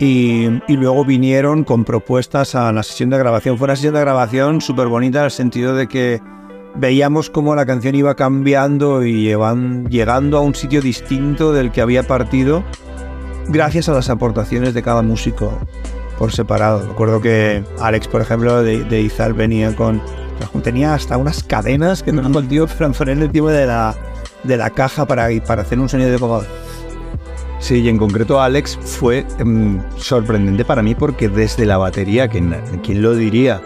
Y, 0.00 0.46
y 0.68 0.76
luego 0.76 1.04
vinieron 1.04 1.64
con 1.64 1.84
propuestas 1.84 2.54
a 2.54 2.72
la 2.72 2.82
sesión 2.82 3.10
de 3.10 3.18
grabación. 3.18 3.58
Fue 3.58 3.64
una 3.64 3.74
sesión 3.76 3.94
de 3.94 4.00
grabación 4.00 4.60
súper 4.60 4.86
bonita 4.86 5.18
en 5.18 5.24
el 5.24 5.30
sentido 5.30 5.74
de 5.74 5.88
que 5.88 6.20
veíamos 6.76 7.30
cómo 7.30 7.56
la 7.56 7.66
canción 7.66 7.96
iba 7.96 8.14
cambiando 8.14 9.04
y 9.04 9.24
llevan- 9.24 9.88
llegando 9.88 10.38
a 10.38 10.40
un 10.40 10.54
sitio 10.54 10.80
distinto 10.80 11.52
del 11.52 11.72
que 11.72 11.80
había 11.80 12.04
partido 12.04 12.62
gracias 13.48 13.88
a 13.88 13.92
las 13.92 14.08
aportaciones 14.10 14.74
de 14.74 14.82
cada 14.82 15.02
músico 15.02 15.58
por 16.18 16.30
separado. 16.30 16.86
Recuerdo 16.86 17.20
que 17.20 17.64
Alex, 17.80 18.06
por 18.06 18.20
ejemplo, 18.20 18.62
de, 18.62 18.84
de 18.84 19.00
Izal 19.00 19.32
venía 19.32 19.74
con... 19.74 20.00
Tenía 20.62 20.94
hasta 20.94 21.16
unas 21.16 21.42
cadenas 21.42 22.04
que 22.04 22.12
trajo 22.12 22.38
el 22.38 22.46
tío 22.46 22.68
poner 22.68 23.18
encima 23.20 23.50
de 23.50 23.66
la, 23.66 23.96
de 24.44 24.56
la 24.56 24.70
caja 24.70 25.06
para, 25.06 25.28
para 25.44 25.62
hacer 25.62 25.80
un 25.80 25.88
sonido 25.88 26.10
de 26.10 26.18
como... 26.20 26.42
Sí, 27.60 27.80
y 27.80 27.88
en 27.88 27.98
concreto 27.98 28.40
Alex 28.40 28.78
fue 28.80 29.26
em, 29.38 29.80
sorprendente 29.96 30.64
para 30.64 30.82
mí 30.82 30.94
porque 30.94 31.28
desde 31.28 31.66
la 31.66 31.76
batería, 31.78 32.28
na- 32.28 32.60
¿quién 32.82 33.02
lo 33.02 33.14
diría? 33.14 33.60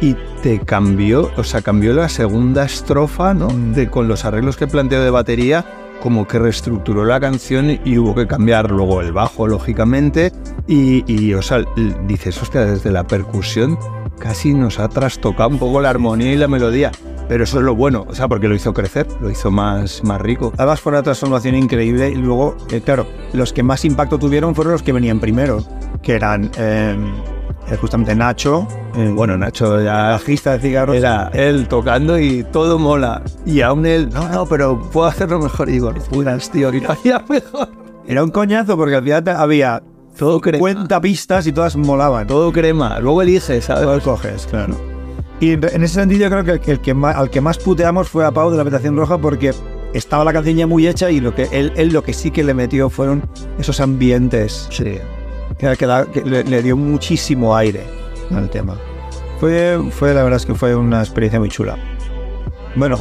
Y 0.00 0.16
te 0.42 0.60
cambió, 0.60 1.30
o 1.36 1.44
sea, 1.44 1.62
cambió 1.62 1.92
la 1.92 2.08
segunda 2.08 2.64
estrofa, 2.64 3.34
¿no? 3.34 3.48
De, 3.48 3.88
con 3.88 4.08
los 4.08 4.24
arreglos 4.24 4.56
que 4.56 4.66
planteó 4.66 5.02
de 5.02 5.10
batería, 5.10 5.64
como 6.00 6.26
que 6.28 6.38
reestructuró 6.38 7.04
la 7.04 7.18
canción 7.20 7.78
y 7.84 7.98
hubo 7.98 8.14
que 8.14 8.26
cambiar 8.26 8.70
luego 8.70 9.00
el 9.00 9.12
bajo, 9.12 9.48
lógicamente. 9.48 10.32
Y, 10.68 11.04
y, 11.12 11.34
o 11.34 11.42
sea, 11.42 11.64
dices, 12.06 12.40
hostia, 12.40 12.64
desde 12.64 12.90
la 12.92 13.04
percusión 13.06 13.78
casi 14.20 14.52
nos 14.54 14.78
ha 14.80 14.88
trastocado 14.88 15.48
un 15.48 15.58
poco 15.58 15.80
la 15.80 15.90
armonía 15.90 16.32
y 16.32 16.36
la 16.36 16.46
melodía. 16.48 16.92
Pero 17.28 17.44
eso 17.44 17.58
es 17.58 17.64
lo 17.64 17.74
bueno, 17.74 18.06
o 18.08 18.14
sea, 18.14 18.26
porque 18.26 18.48
lo 18.48 18.54
hizo 18.54 18.72
crecer, 18.72 19.06
lo 19.20 19.30
hizo 19.30 19.50
más, 19.50 20.02
más 20.02 20.20
rico. 20.20 20.52
Además 20.56 20.80
fue 20.80 20.92
una 20.92 21.02
transformación 21.02 21.54
increíble 21.54 22.10
y 22.10 22.14
luego, 22.14 22.56
eh, 22.70 22.80
claro, 22.80 23.06
los 23.32 23.52
que 23.52 23.62
más 23.62 23.84
impacto 23.84 24.18
tuvieron 24.18 24.54
fueron 24.54 24.72
los 24.72 24.82
que 24.82 24.92
venían 24.92 25.20
primero, 25.20 25.62
que 26.02 26.14
eran 26.14 26.50
eh, 26.56 26.96
eh, 27.70 27.76
justamente 27.76 28.14
Nacho, 28.14 28.66
eh, 28.96 29.12
Bueno, 29.14 29.36
Nacho 29.36 29.82
ya 29.82 30.10
bajista 30.10 30.52
de 30.52 30.60
cigarros. 30.60 30.96
Era 30.96 31.30
él 31.34 31.68
tocando 31.68 32.18
y 32.18 32.44
todo 32.44 32.78
mola. 32.78 33.22
Y 33.44 33.60
aún 33.60 33.84
él, 33.84 34.08
no, 34.10 34.28
no, 34.28 34.46
pero 34.46 34.80
puedo 34.90 35.06
hacerlo 35.06 35.38
mejor. 35.38 35.68
Y 35.68 35.72
digo, 35.72 35.92
puras, 36.10 36.50
tío, 36.50 36.70
que 36.70 36.80
lo 36.80 36.92
hacía 36.92 37.22
mejor. 37.28 37.68
Era 38.06 38.24
un 38.24 38.30
coñazo 38.30 38.76
porque 38.76 38.94
al 38.96 39.02
final 39.02 39.28
había 39.36 39.82
Todo 40.16 40.40
crema. 40.40 40.66
50 40.66 41.00
pistas 41.00 41.46
y 41.46 41.52
todas 41.52 41.76
molaban. 41.76 42.26
Todo 42.26 42.50
crema. 42.52 42.98
Luego 43.00 43.20
eliges, 43.20 43.66
¿sabes? 43.66 43.84
Todo 43.84 44.00
coges, 44.00 44.46
claro. 44.46 44.74
Y 45.40 45.52
en, 45.52 45.64
ese 45.64 45.94
sentido 45.94 46.28
yo 46.28 46.30
creo 46.42 46.60
que, 46.60 46.70
el 46.72 46.80
que- 46.80 46.94
más, 46.94 47.16
al 47.16 47.30
que 47.30 47.40
más 47.40 47.58
puteamos 47.58 48.08
fue 48.08 48.24
a 48.24 48.30
Pau 48.30 48.50
de 48.50 48.56
la 48.56 48.62
Habitación 48.62 48.96
Roja 48.96 49.18
porque 49.18 49.52
estaba 49.94 50.24
la 50.24 50.32
canción 50.32 50.56
ya 50.56 50.66
muy 50.66 50.86
hecha 50.88 51.10
y 51.10 51.20
lo 51.20 51.34
que 51.34 51.48
él, 51.52 51.72
él 51.76 51.90
lo 51.92 52.02
que 52.02 52.12
sí 52.12 52.30
que 52.30 52.42
le 52.44 52.54
metió 52.54 52.90
fueron 52.90 53.22
esos 53.58 53.80
ambientes 53.80 54.66
Sí. 54.70 54.98
que, 55.58 55.76
que 55.76 55.86
da- 55.86 56.06
que 56.06 56.22
le, 56.22 56.44
le 56.44 56.62
dio 56.62 56.76
muchísimo 56.76 57.56
aire 57.56 57.82
al 58.34 58.50
tema. 58.50 58.76
Fue, 59.40 59.78
fue, 59.92 60.12
la 60.14 60.22
verdad 60.24 60.38
es 60.38 60.46
que 60.46 60.54
fue 60.54 60.74
una 60.74 61.00
experiencia 61.00 61.38
muy 61.38 61.48
chula. 61.48 61.76
Bueno, 62.74 62.98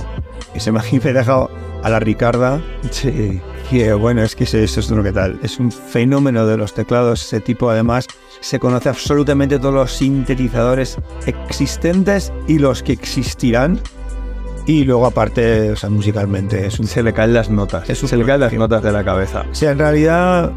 y 0.56 0.60
se 0.60 0.72
me 0.72 0.80
he 0.80 1.00
dejado 1.14 1.50
a 1.84 1.90
la 1.90 2.00
Ricarda, 2.00 2.62
Sí. 2.92 3.42
Que 3.70 3.93
bueno, 3.93 4.24
es 4.24 4.36
que 4.36 4.43
eso 4.45 4.57
eso 4.57 4.80
es 4.80 4.89
lo 4.89 5.03
que 5.03 5.11
tal. 5.11 5.39
Es 5.43 5.59
un 5.59 5.72
fenómeno 5.72 6.45
de 6.45 6.57
los 6.57 6.74
teclados, 6.74 7.24
ese 7.24 7.39
tipo 7.41 7.70
además 7.70 8.07
se 8.39 8.59
conoce 8.59 8.89
absolutamente 8.89 9.59
todos 9.59 9.74
los 9.74 9.91
sintetizadores 9.91 10.97
existentes 11.26 12.32
y 12.47 12.59
los 12.59 12.84
que 12.84 12.93
existirán. 12.93 13.80
Y 14.65 14.84
luego 14.84 15.05
aparte, 15.05 15.72
o 15.72 15.76
sea, 15.78 15.89
musicalmente 15.89 16.65
es 16.68 16.78
un... 16.78 16.88
Se 16.88 17.01
le 17.01 17.13
caen 17.13 17.34
las 17.34 17.49
notas. 17.49 17.89
Es 17.89 18.03
un- 18.03 18.09
se 18.09 18.18
le 18.18 18.26
caen 18.26 18.41
las 18.41 18.51
notas 18.51 18.84
de 18.84 18.91
la 18.91 19.01
cabeza. 19.03 19.45
O 19.49 19.55
sea, 19.55 19.72
en 19.72 19.80
realidad... 19.80 20.51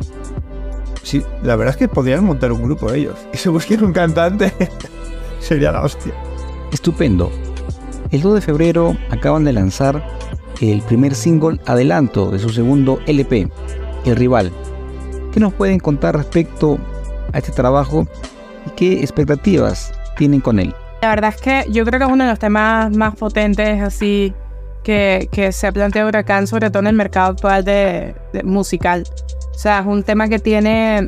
Sí, 1.04 1.22
la 1.44 1.54
verdad 1.54 1.74
es 1.74 1.78
que 1.78 1.86
podrían 1.88 2.24
montar 2.24 2.50
un 2.50 2.60
grupo 2.62 2.92
ellos. 2.92 3.14
Y 3.32 3.36
se 3.36 3.48
busquen 3.50 3.84
un 3.84 3.92
cantante. 3.92 4.52
Sería 5.40 5.70
la 5.70 5.82
hostia. 5.82 6.12
Estupendo. 6.72 7.30
El 8.10 8.20
2 8.22 8.34
de 8.34 8.40
febrero 8.40 8.96
acaban 9.10 9.44
de 9.44 9.52
lanzar 9.52 10.04
el 10.60 10.82
primer 10.82 11.14
single 11.14 11.58
adelanto 11.66 12.30
de 12.30 12.38
su 12.38 12.50
segundo 12.50 13.00
LP, 13.06 13.48
El 14.04 14.16
Rival. 14.16 14.52
¿Qué 15.32 15.40
nos 15.40 15.52
pueden 15.52 15.78
contar 15.78 16.16
respecto 16.16 16.78
a 17.32 17.38
este 17.38 17.52
trabajo 17.52 18.06
y 18.66 18.70
qué 18.70 19.00
expectativas 19.00 19.92
tienen 20.16 20.40
con 20.40 20.58
él? 20.58 20.74
La 21.02 21.10
verdad 21.10 21.34
es 21.34 21.40
que 21.40 21.64
yo 21.70 21.84
creo 21.84 21.98
que 21.98 22.06
es 22.06 22.12
uno 22.12 22.24
de 22.24 22.30
los 22.30 22.38
temas 22.38 22.94
más 22.94 23.16
potentes 23.16 23.80
así 23.80 24.34
que, 24.82 25.50
se 25.52 25.66
ha 25.66 25.72
planteado 25.72 26.08
Huracán, 26.08 26.46
sobre 26.46 26.70
todo 26.70 26.80
en 26.80 26.88
el 26.88 26.96
mercado 26.96 27.30
actual 27.30 27.64
de 27.64 28.14
musical. 28.44 29.04
O 29.54 29.58
sea, 29.58 29.80
es 29.80 29.86
un 29.86 30.02
tema 30.02 30.28
que 30.28 30.38
tiene... 30.38 31.06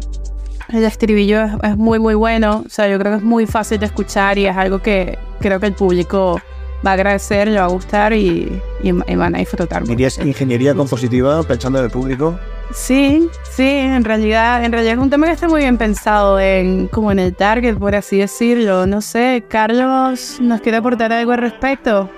El 0.68 0.84
estribillo 0.84 1.42
es, 1.42 1.52
es 1.62 1.76
muy, 1.76 1.98
muy 1.98 2.14
bueno. 2.14 2.62
O 2.66 2.68
sea, 2.68 2.88
yo 2.88 2.98
creo 2.98 3.12
que 3.12 3.18
es 3.18 3.24
muy 3.24 3.46
fácil 3.46 3.80
de 3.80 3.86
escuchar 3.86 4.38
y 4.38 4.46
es 4.46 4.56
algo 4.56 4.80
que 4.80 5.18
creo 5.40 5.58
que 5.58 5.66
el 5.66 5.72
público 5.72 6.38
va 6.84 6.90
a 6.90 6.94
agradecer, 6.94 7.48
le 7.48 7.58
va 7.58 7.64
a 7.64 7.68
gustar 7.68 8.12
y, 8.12 8.60
y- 8.82 8.88
y 9.12 9.16
van 9.16 9.34
a 9.34 9.38
disfrutar. 9.38 9.84
Dirías 9.84 10.18
ingeniería 10.18 10.74
compositiva 10.74 11.42
pensando 11.42 11.78
en 11.78 11.84
el 11.86 11.90
público. 11.90 12.38
Sí, 12.74 13.28
sí, 13.50 13.66
en 13.68 14.02
realidad, 14.04 14.64
en 14.64 14.72
realidad 14.72 14.94
es 14.94 14.98
un 15.00 15.10
tema 15.10 15.26
que 15.26 15.32
está 15.32 15.46
muy 15.48 15.60
bien 15.60 15.76
pensado 15.76 16.40
en 16.40 16.88
como 16.88 17.12
en 17.12 17.18
el 17.18 17.34
target, 17.34 17.76
por 17.76 17.94
así 17.94 18.18
decirlo. 18.18 18.86
No 18.86 19.00
sé, 19.02 19.44
Carlos, 19.48 20.38
¿nos 20.40 20.60
quiere 20.62 20.78
aportar 20.78 21.12
algo 21.12 21.32
al 21.32 21.38
respecto 21.38 22.08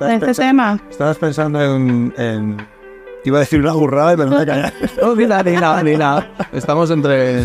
de 0.00 0.14
este 0.16 0.32
tema? 0.34 0.80
Estabas 0.90 1.16
pensando 1.18 1.60
en, 1.62 2.14
en- 2.16 2.74
Iba 3.26 3.38
a 3.38 3.40
decir 3.40 3.58
una 3.58 3.72
burrada 3.72 4.12
y 4.12 4.16
me 4.18 4.26
voy 4.26 4.42
a 4.42 4.44
callar. 4.46 4.72
No, 5.00 5.14
ni 5.16 5.24
nada, 5.26 5.42
ni 5.42 5.52
nada, 5.56 5.82
ni 5.82 5.96
nada. 5.96 6.30
Estamos 6.52 6.90
entre. 6.90 7.42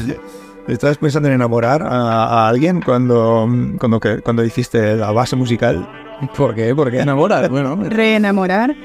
¿Estabas 0.67 0.97
pensando 0.97 1.29
en 1.29 1.35
enamorar 1.35 1.81
a, 1.83 2.25
a 2.25 2.47
alguien 2.49 2.81
cuando, 2.81 3.47
cuando, 3.79 3.99
que- 4.01 4.19
cuando 4.19 4.43
hiciste 4.43 4.97
la 4.97 5.11
base 5.11 5.37
musical? 5.37 5.87
¿Por 6.37 6.55
qué? 6.55 6.73
¿Por 6.75 6.91
qué 6.91 7.01
enamorar? 7.01 7.49
Bueno, 7.49 7.75
Reenamorar. 7.75 8.75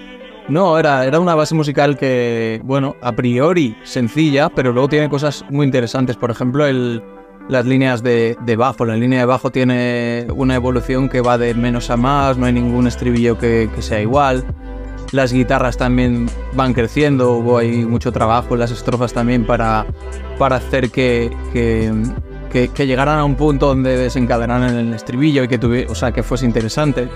No, 0.49 0.79
era, 0.79 1.07
era 1.07 1.21
una 1.21 1.35
base 1.35 1.55
musical 1.55 1.97
que, 1.97 2.61
bueno, 2.65 2.97
a 3.01 3.13
priori 3.13 3.77
sencilla, 3.83 4.51
pero 4.51 4.73
luego 4.73 4.89
tiene 4.89 5.09
cosas 5.09 5.45
muy 5.49 5.65
interesantes. 5.65 6.17
Por 6.17 6.31
ejemplo, 6.31 6.67
el, 6.67 7.03
las 7.49 7.65
líneas 7.65 8.03
de, 8.03 8.37
de 8.45 8.57
bajo. 8.57 8.85
La 8.85 8.97
línea 8.97 9.21
de 9.21 9.25
bajo 9.25 9.51
tiene 9.51 10.27
una 10.35 10.55
evolución 10.55 11.09
que 11.09 11.21
va 11.21 11.39
de 11.39 11.55
menos 11.55 11.91
a 11.91 11.97
más, 11.97 12.37
no 12.37 12.47
hay 12.47 12.53
ningún 12.53 12.87
estribillo 12.87 13.39
que, 13.39 13.71
que 13.75 13.83
sea 13.83 14.01
igual. 14.01 14.45
Las 15.13 15.33
guitarras 15.33 15.77
también 15.77 16.29
van 16.55 16.75
creciendo, 16.75 17.33
hubo 17.33 17.59
ahí 17.59 17.85
mucho 17.85 18.13
trabajo 18.13 18.55
en 18.55 18.61
las 18.61 18.71
estrofas 18.71 19.13
también 19.13 19.47
para, 19.47 19.87
para 20.39 20.57
hacer 20.57 20.91
que, 20.91 21.31
que, 21.53 21.93
que- 22.55 22.69
que 22.69 22.87
llegaran 22.87 23.19
a 23.19 23.25
un 23.25 23.35
punto 23.35 23.67
donde 23.67 23.99
desencadenaran 23.99 24.77
el 24.77 24.95
estribillo 24.95 25.43
y 25.43 25.49
que, 25.49 25.59
tuvi- 25.61 25.87
o 25.91 25.95
sea, 25.97 26.13
que 26.13 26.23
fuese 26.23 26.47
interesante. 26.47 27.09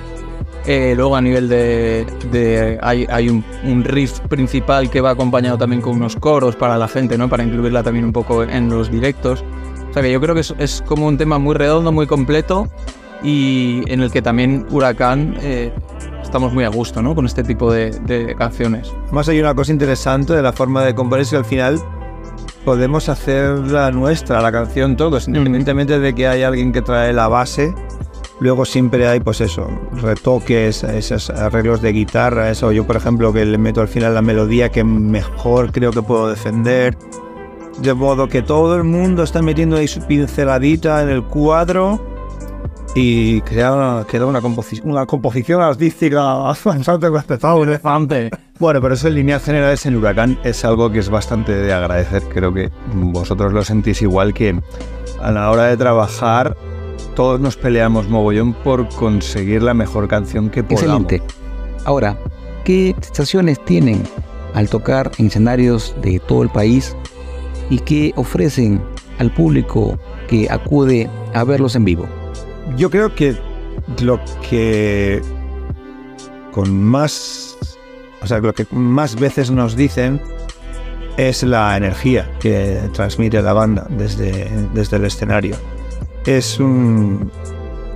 Eh, 0.66 0.94
luego 0.96 1.14
a 1.14 1.20
nivel 1.20 1.48
de... 1.48 2.78
hay 2.82 3.28
un, 3.30 3.84
riff 3.84 4.18
principal 4.20 4.90
que 4.90 5.00
va 5.00 5.10
acompañado 5.10 5.56
también 5.56 5.80
con 5.80 5.94
unos 5.94 6.16
coros 6.16 6.56
para 6.56 6.76
la 6.76 6.88
gente, 6.88 7.16
¿no? 7.16 7.28
Para 7.28 7.44
incluirla 7.44 7.84
también 7.84 8.04
un 8.04 8.12
poco 8.12 8.42
en 8.42 8.68
los 8.68 8.90
directos. 8.90 9.44
O 9.88 9.92
sea 9.94 10.02
que 10.02 10.10
yo 10.10 10.20
creo 10.20 10.34
que 10.34 10.40
es, 10.40 10.82
como 10.86 11.06
un 11.06 11.16
tema 11.16 11.38
muy 11.38 11.54
redondo, 11.54 11.92
muy 11.92 12.08
completo 12.08 12.68
y 13.22 13.82
en 13.86 14.00
el 14.02 14.10
que 14.10 14.20
también 14.22 14.66
Huracán 14.70 15.36
eh, 15.40 15.72
estamos 16.20 16.52
muy 16.52 16.64
a 16.64 16.68
gusto, 16.68 17.00
¿no? 17.00 17.14
Con 17.14 17.26
este 17.26 17.44
tipo 17.44 17.72
de, 17.72 18.34
canciones. 18.36 18.92
Más 19.12 19.28
hay 19.28 19.38
una 19.38 19.54
cosa 19.54 19.70
interesante 19.70 20.34
de 20.34 20.42
la 20.42 20.52
forma 20.52 20.84
de 20.84 20.94
componer 20.96 21.22
es 21.22 21.30
que 21.30 21.36
al 21.36 21.44
final 21.44 21.78
podemos 22.68 23.08
hacer 23.08 23.60
la 23.60 23.90
nuestra, 23.90 24.42
la 24.42 24.52
canción 24.52 24.94
todos, 24.94 25.26
independientemente 25.26 25.98
de 25.98 26.14
que 26.14 26.26
haya 26.26 26.48
alguien 26.48 26.70
que 26.70 26.82
trae 26.82 27.14
la 27.14 27.26
base. 27.26 27.74
Luego 28.40 28.66
siempre 28.66 29.08
hay, 29.08 29.20
pues 29.20 29.40
eso, 29.40 29.70
retoques, 29.94 30.84
esos 30.84 31.30
arreglos 31.30 31.80
de 31.80 31.92
guitarra, 31.92 32.50
eso. 32.50 32.70
Yo, 32.70 32.86
por 32.86 32.96
ejemplo, 32.96 33.32
que 33.32 33.46
le 33.46 33.56
meto 33.56 33.80
al 33.80 33.88
final 33.88 34.12
la 34.12 34.20
melodía 34.20 34.68
que 34.68 34.84
mejor 34.84 35.72
creo 35.72 35.92
que 35.92 36.02
puedo 36.02 36.28
defender. 36.28 36.94
De 37.78 37.94
modo 37.94 38.28
que 38.28 38.42
todo 38.42 38.76
el 38.76 38.84
mundo 38.84 39.22
está 39.22 39.40
metiendo 39.40 39.78
ahí 39.78 39.88
su 39.88 40.02
pinceladita 40.02 41.02
en 41.02 41.08
el 41.08 41.24
cuadro 41.24 42.17
y 43.00 43.40
crea, 43.42 44.04
queda 44.10 44.26
una, 44.26 44.40
composi- 44.40 44.80
una 44.82 45.06
composición 45.06 45.60
artística 45.62 46.20
bastante 46.64 47.08
respetable. 47.08 47.62
Elefante. 47.62 48.30
Bueno, 48.58 48.80
pero 48.80 48.94
eso 48.94 49.06
en 49.08 49.14
líneas 49.14 49.44
generales 49.44 49.86
en 49.86 49.96
Huracán 49.96 50.38
es 50.42 50.64
algo 50.64 50.90
que 50.90 50.98
es 50.98 51.08
bastante 51.08 51.52
de 51.54 51.72
agradecer. 51.72 52.24
Creo 52.24 52.52
que 52.52 52.70
vosotros 52.94 53.52
lo 53.52 53.62
sentís 53.62 54.02
igual 54.02 54.34
que 54.34 54.60
a 55.22 55.30
la 55.30 55.50
hora 55.50 55.64
de 55.66 55.76
trabajar 55.76 56.56
todos 57.14 57.40
nos 57.40 57.56
peleamos 57.56 58.08
mogollón 58.08 58.52
por 58.52 58.88
conseguir 58.88 59.62
la 59.62 59.74
mejor 59.74 60.08
canción 60.08 60.50
que 60.50 60.62
podamos. 60.64 61.02
Excelente. 61.04 61.22
Ahora, 61.84 62.16
¿qué 62.64 62.94
sensaciones 63.00 63.64
tienen 63.64 64.02
al 64.54 64.68
tocar 64.68 65.12
en 65.18 65.26
escenarios 65.26 65.94
de 66.02 66.18
todo 66.18 66.42
el 66.42 66.48
país 66.48 66.96
y 67.70 67.78
qué 67.78 68.12
ofrecen 68.16 68.82
al 69.18 69.32
público 69.32 69.98
que 70.28 70.48
acude 70.50 71.08
a 71.34 71.44
verlos 71.44 71.76
en 71.76 71.84
vivo? 71.84 72.06
Yo 72.76 72.90
creo 72.90 73.14
que 73.14 73.36
lo 74.02 74.20
que 74.48 75.22
con 76.52 76.82
más, 76.82 77.56
o 78.22 78.26
sea, 78.26 78.38
lo 78.38 78.52
que 78.54 78.66
más 78.70 79.14
veces 79.16 79.50
nos 79.50 79.76
dicen 79.76 80.20
es 81.16 81.42
la 81.42 81.76
energía 81.76 82.30
que 82.40 82.78
transmite 82.92 83.42
la 83.42 83.52
banda 83.52 83.86
desde, 83.90 84.48
desde 84.74 84.96
el 84.96 85.04
escenario. 85.04 85.56
Es 86.26 86.60
un, 86.60 87.30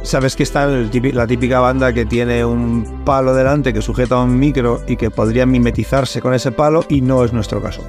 sabes 0.03 0.35
que 0.37 0.43
está 0.43 0.67
la 0.67 1.27
típica 1.27 1.61
banda 1.61 1.93
que 1.93 2.05
tiene 2.05 2.45
un 2.45 3.03
palo 3.05 3.35
delante 3.35 3.73
que 3.73 3.83
sujeta 3.83 4.19
un 4.19 4.39
micro 4.39 4.83
y 4.87 4.97
que 4.97 5.11
podría 5.11 5.47
mimetizarse 5.47 6.21
con 6.21 6.35
ese 6.35 6.51
palo 6.53 6.85
y 6.89 7.01
no 7.01 7.25
es 7.25 7.33
nuestro 7.33 7.63
caso. 7.63 7.83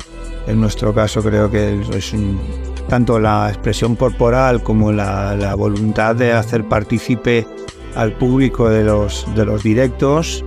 En 0.47 0.59
nuestro 0.59 0.93
caso 0.93 1.23
creo 1.23 1.49
que 1.49 1.81
es 1.95 2.13
un- 2.13 2.39
tanto 2.87 3.19
la 3.19 3.49
expresión 3.49 3.95
corporal 3.95 4.61
como 4.63 4.91
la, 4.91 5.35
la 5.35 5.55
voluntad 5.55 6.15
de 6.15 6.33
hacer 6.33 6.67
partícipe 6.67 7.45
al 7.95 8.13
público 8.13 8.69
de 8.69 8.83
los, 8.83 9.25
de 9.35 9.45
los 9.45 9.63
directos 9.63 10.43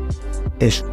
es 0.58 0.84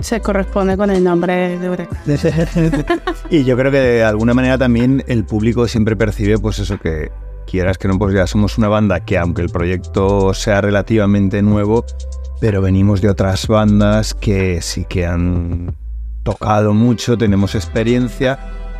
Se 0.00 0.20
corresponde 0.20 0.76
con 0.76 0.90
el 0.90 1.02
nombre 1.02 1.58
de 1.58 1.70
Huracán. 1.70 1.98
Y 3.30 3.44
yo 3.44 3.56
creo 3.56 3.72
que 3.72 3.78
de 3.78 4.04
alguna 4.04 4.34
manera 4.34 4.58
también 4.58 5.02
el 5.06 5.24
público 5.24 5.66
siempre 5.66 5.96
percibe, 5.96 6.38
pues 6.38 6.58
eso, 6.58 6.78
que 6.78 7.10
quieras 7.46 7.78
que 7.78 7.88
no, 7.88 7.98
pues 7.98 8.14
ya 8.14 8.26
somos 8.26 8.58
una 8.58 8.68
banda 8.68 9.00
que 9.00 9.18
aunque 9.18 9.42
el 9.42 9.48
proyecto 9.48 10.34
sea 10.34 10.60
relativamente 10.60 11.42
nuevo, 11.42 11.84
pero 12.40 12.60
venimos 12.60 13.00
de 13.00 13.08
otras 13.08 13.48
bandas 13.48 14.14
que 14.14 14.60
sí 14.60 14.84
que 14.84 15.06
han 15.06 15.74
tocado 16.22 16.74
mucho, 16.74 17.16
tenemos 17.16 17.54
experiencia, 17.54 18.38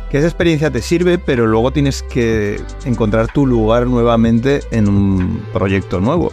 que 0.09 0.17
esa 0.19 0.27
experiencia 0.27 0.71
te 0.71 0.81
sirve, 0.81 1.17
pero 1.17 1.47
luego 1.47 1.71
tienes 1.71 2.03
que 2.03 2.61
encontrar 2.85 3.27
tu 3.31 3.45
lugar 3.45 3.87
nuevamente 3.87 4.61
en 4.71 4.87
un 4.87 5.43
proyecto 5.53 5.99
nuevo. 5.99 6.31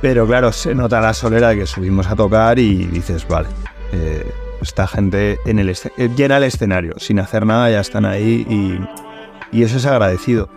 Pero 0.00 0.26
claro, 0.26 0.52
se 0.52 0.74
nota 0.74 1.00
la 1.00 1.14
solera 1.14 1.54
que 1.54 1.66
subimos 1.66 2.06
a 2.08 2.16
tocar 2.16 2.58
y 2.58 2.84
dices, 2.84 3.26
vale, 3.26 3.48
eh, 3.92 4.30
esta 4.60 4.86
gente 4.86 5.38
eh, 5.46 6.10
llena 6.16 6.36
el 6.36 6.44
escenario, 6.44 6.94
sin 6.98 7.18
hacer 7.20 7.46
nada, 7.46 7.70
ya 7.70 7.80
están 7.80 8.04
ahí 8.04 8.46
y, 9.52 9.62
eso 9.62 9.76
es 9.76 9.86
agradecido. 9.86 10.48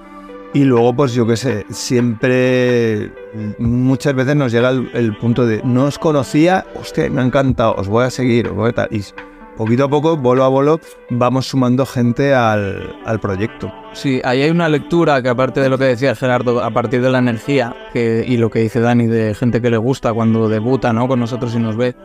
Y 0.54 0.64
luego, 0.64 0.96
pues 0.96 1.14
yo 1.14 1.28
qué 1.28 1.38
sé, 1.38 1.66
siempre, 1.70 3.12
muchas 3.60 4.16
veces 4.16 4.36
nos 4.36 4.52
llega 4.52 4.72
el, 4.72 5.16
punto 5.18 5.46
de, 5.46 5.62
no 5.64 5.86
os 5.86 6.00
conocía, 6.00 6.66
hostia, 6.76 7.10
me 7.10 7.22
ha 7.22 7.26
encantado, 7.26 7.76
os 7.76 7.88
voy 7.88 8.06
a 8.06 8.10
seguir, 8.10 8.48
os 8.48 8.56
voy 8.56 8.70
a 8.70 8.74
tal. 8.74 8.90
Poquito 9.58 9.86
a 9.86 9.90
poco, 9.90 10.16
bolo 10.16 10.44
a 10.44 10.48
bolo, 10.48 10.80
vamos 11.10 11.48
sumando 11.48 11.86
gente 11.86 12.34
al, 12.34 12.96
al 13.06 13.20
proyecto. 13.20 13.74
Sí, 13.94 14.22
ahí 14.24 14.44
hay 14.44 14.50
una 14.50 14.70
lectura 14.70 15.22
que 15.22 15.30
aparte 15.30 15.60
de 15.60 15.70
lo 15.70 15.78
que 15.78 15.86
decía 15.86 16.16
Gerardo, 16.16 16.64
a 16.64 16.70
partir 16.72 17.02
de 17.02 17.10
la 17.10 17.18
energía 17.18 17.76
y 17.94 18.38
lo 18.38 18.50
que 18.50 18.60
dice 18.60 18.80
Dani 18.80 19.08
de 19.08 19.34
gente 19.34 19.62
que 19.62 19.70
le 19.70 19.78
gusta 19.78 20.14
cuando 20.14 20.48
debuta 20.48 20.94
¿no? 20.94 21.08
con 21.08 21.20
nosotros 21.20 21.56
y 21.56 21.60
nos 21.60 21.76
ve, 21.76 21.96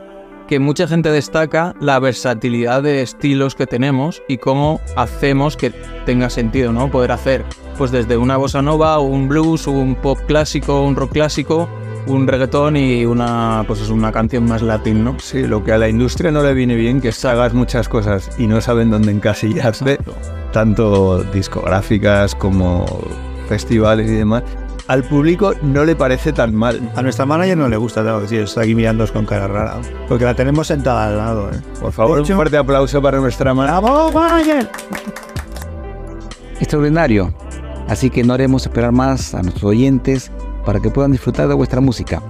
que 0.48 0.59
mucha 0.59 0.88
gente 0.88 1.11
destaca 1.11 1.74
la 1.80 1.98
versatilidad 1.98 2.82
de 2.82 3.03
estilos 3.03 3.55
que 3.55 3.66
tenemos 3.66 4.22
y 4.28 4.38
cómo 4.38 4.80
hacemos 4.96 5.57
que 5.57 5.70
tenga 6.05 6.30
sentido, 6.30 6.72
¿no? 6.72 6.90
Poder 6.90 7.12
hacer, 7.12 7.44
pues 7.78 7.90
desde 7.90 8.16
una 8.16 8.36
bossa 8.36 8.62
nova, 8.62 8.98
un 8.98 9.28
blues, 9.28 9.66
un 9.66 9.94
pop 9.94 10.18
clásico, 10.26 10.82
un 10.82 10.96
rock 10.96 11.12
clásico, 11.12 11.68
un 12.07 12.26
reggaetón 12.26 12.76
y 12.76 13.05
una, 13.07 13.64
pues 13.66 13.80
es 13.80 13.88
una 13.90 14.11
canción 14.12 14.44
más 14.44 14.61
latín, 14.62 15.05
¿no? 15.05 15.16
Sí, 15.20 15.46
lo 15.46 15.62
que 15.62 15.72
a 15.72 15.78
la 15.78 15.88
industria 15.88 16.30
no 16.30 16.42
le 16.42 16.53
viene 16.55 16.74
bien, 16.74 17.00
que 17.00 17.09
es 17.09 17.20
que 17.20 17.28
hagas 17.28 17.55
muchas 17.55 17.88
cosas 17.88 18.30
y 18.38 18.46
no 18.46 18.61
saben 18.61 18.90
dónde 18.90 19.12
encasillarse, 19.12 19.98
tanto 20.53 21.22
discográficas 21.32 22.34
como 22.34 22.84
festivales 23.48 24.11
y 24.11 24.14
demás. 24.14 24.42
Al 24.88 25.05
público 25.05 25.53
no 25.62 25.84
le 25.84 25.94
parece 25.94 26.32
tan 26.32 26.55
mal. 26.57 26.90
A 26.96 27.03
nuestra 27.03 27.24
manager 27.24 27.57
no 27.57 27.68
le 27.68 27.76
gusta, 27.76 28.03
tengo 28.03 28.16
que 28.16 28.22
decir, 28.22 28.40
está 28.40 28.62
aquí 28.62 28.74
mirándonos 28.74 29.12
con 29.12 29.24
cara 29.24 29.46
rara. 29.46 29.80
Porque 30.09 30.24
la 30.24 30.34
tenemos 30.34 30.66
sentada 30.66 31.07
al 31.07 31.16
lado. 31.16 31.50
¿eh? 31.53 31.61
Por 31.80 31.92
favor, 31.92 32.18
hecho- 32.18 32.32
un 32.32 32.36
fuerte 32.38 32.57
aplauso 32.57 33.00
para 33.00 33.18
nuestra 33.20 33.55
manager. 33.55 33.80
¡Vamos, 33.82 34.12
manager! 34.12 34.68
Extraordinario. 36.59 37.32
Así 37.88 38.11
que 38.11 38.24
no 38.24 38.34
haremos 38.34 38.64
esperar 38.66 38.92
más 38.92 39.34
a 39.34 39.42
nuestros 39.42 39.64
oyentes 39.64 40.32
para 40.64 40.80
que 40.80 40.90
puedan 40.90 41.12
disfrutar 41.12 41.48
de 41.48 41.54
vuestra 41.54 41.80
música. 41.80 42.22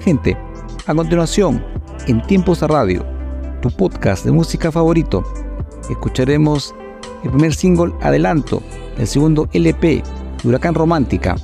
Gente, 0.00 0.36
a 0.86 0.94
continuación, 0.94 1.64
en 2.06 2.22
Tiempos 2.22 2.60
de 2.60 2.66
Radio, 2.66 3.04
tu 3.60 3.70
podcast 3.70 4.24
de 4.24 4.32
música 4.32 4.72
favorito, 4.72 5.22
escucharemos 5.88 6.74
el 7.22 7.30
primer 7.30 7.54
single 7.54 7.92
Adelanto, 8.00 8.62
el 8.98 9.06
segundo 9.06 9.48
LP 9.52 10.02
Huracán 10.44 10.74
Romántica, 10.74 11.36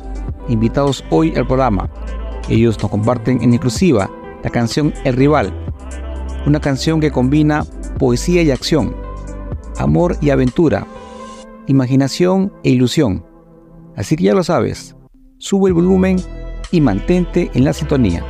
invitados 0.48 1.04
hoy 1.10 1.34
al 1.36 1.46
programa. 1.46 1.88
Ellos 2.48 2.80
nos 2.82 2.90
comparten 2.90 3.42
en 3.42 3.52
exclusiva 3.52 4.10
la 4.42 4.50
canción 4.50 4.92
El 5.04 5.14
Rival, 5.14 5.52
una 6.46 6.60
canción 6.60 7.00
que 7.00 7.12
combina 7.12 7.64
poesía 7.98 8.42
y 8.42 8.50
acción, 8.50 8.96
amor 9.78 10.16
y 10.20 10.30
aventura, 10.30 10.86
imaginación 11.66 12.52
e 12.64 12.70
ilusión. 12.70 13.24
Así 13.96 14.16
que 14.16 14.24
ya 14.24 14.34
lo 14.34 14.42
sabes, 14.42 14.96
sube 15.38 15.68
el 15.68 15.74
volumen 15.74 16.16
y 16.70 16.80
mantente 16.80 17.50
en 17.54 17.64
la 17.64 17.72
sintonía. 17.72 18.24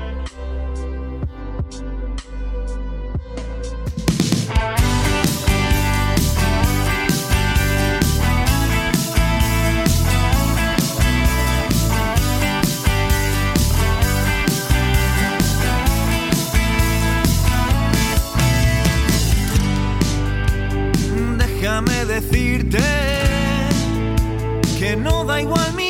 Déjame 21.39 22.05
decirte 22.05 22.79
que 24.79 24.97
no 24.97 25.25
da 25.25 25.41
igual 25.41 25.75
mirar 25.75 25.88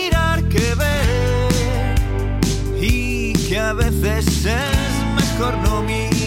es 5.39 5.57
mejor 5.57 6.18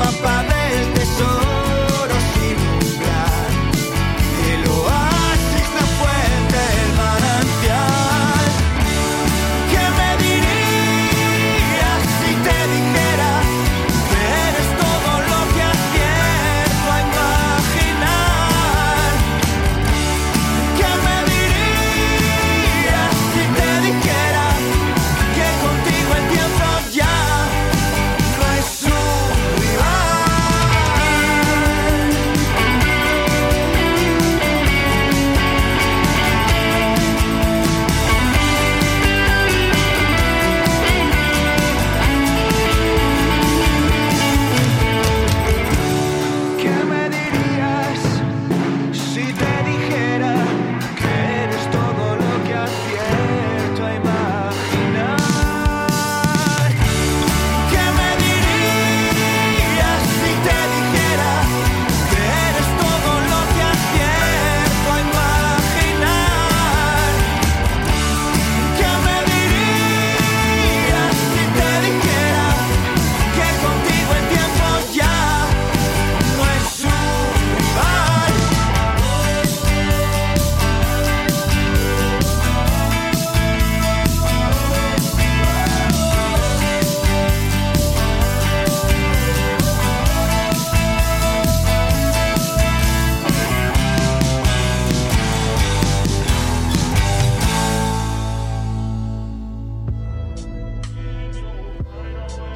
my 0.00 0.10
body. 0.22 0.29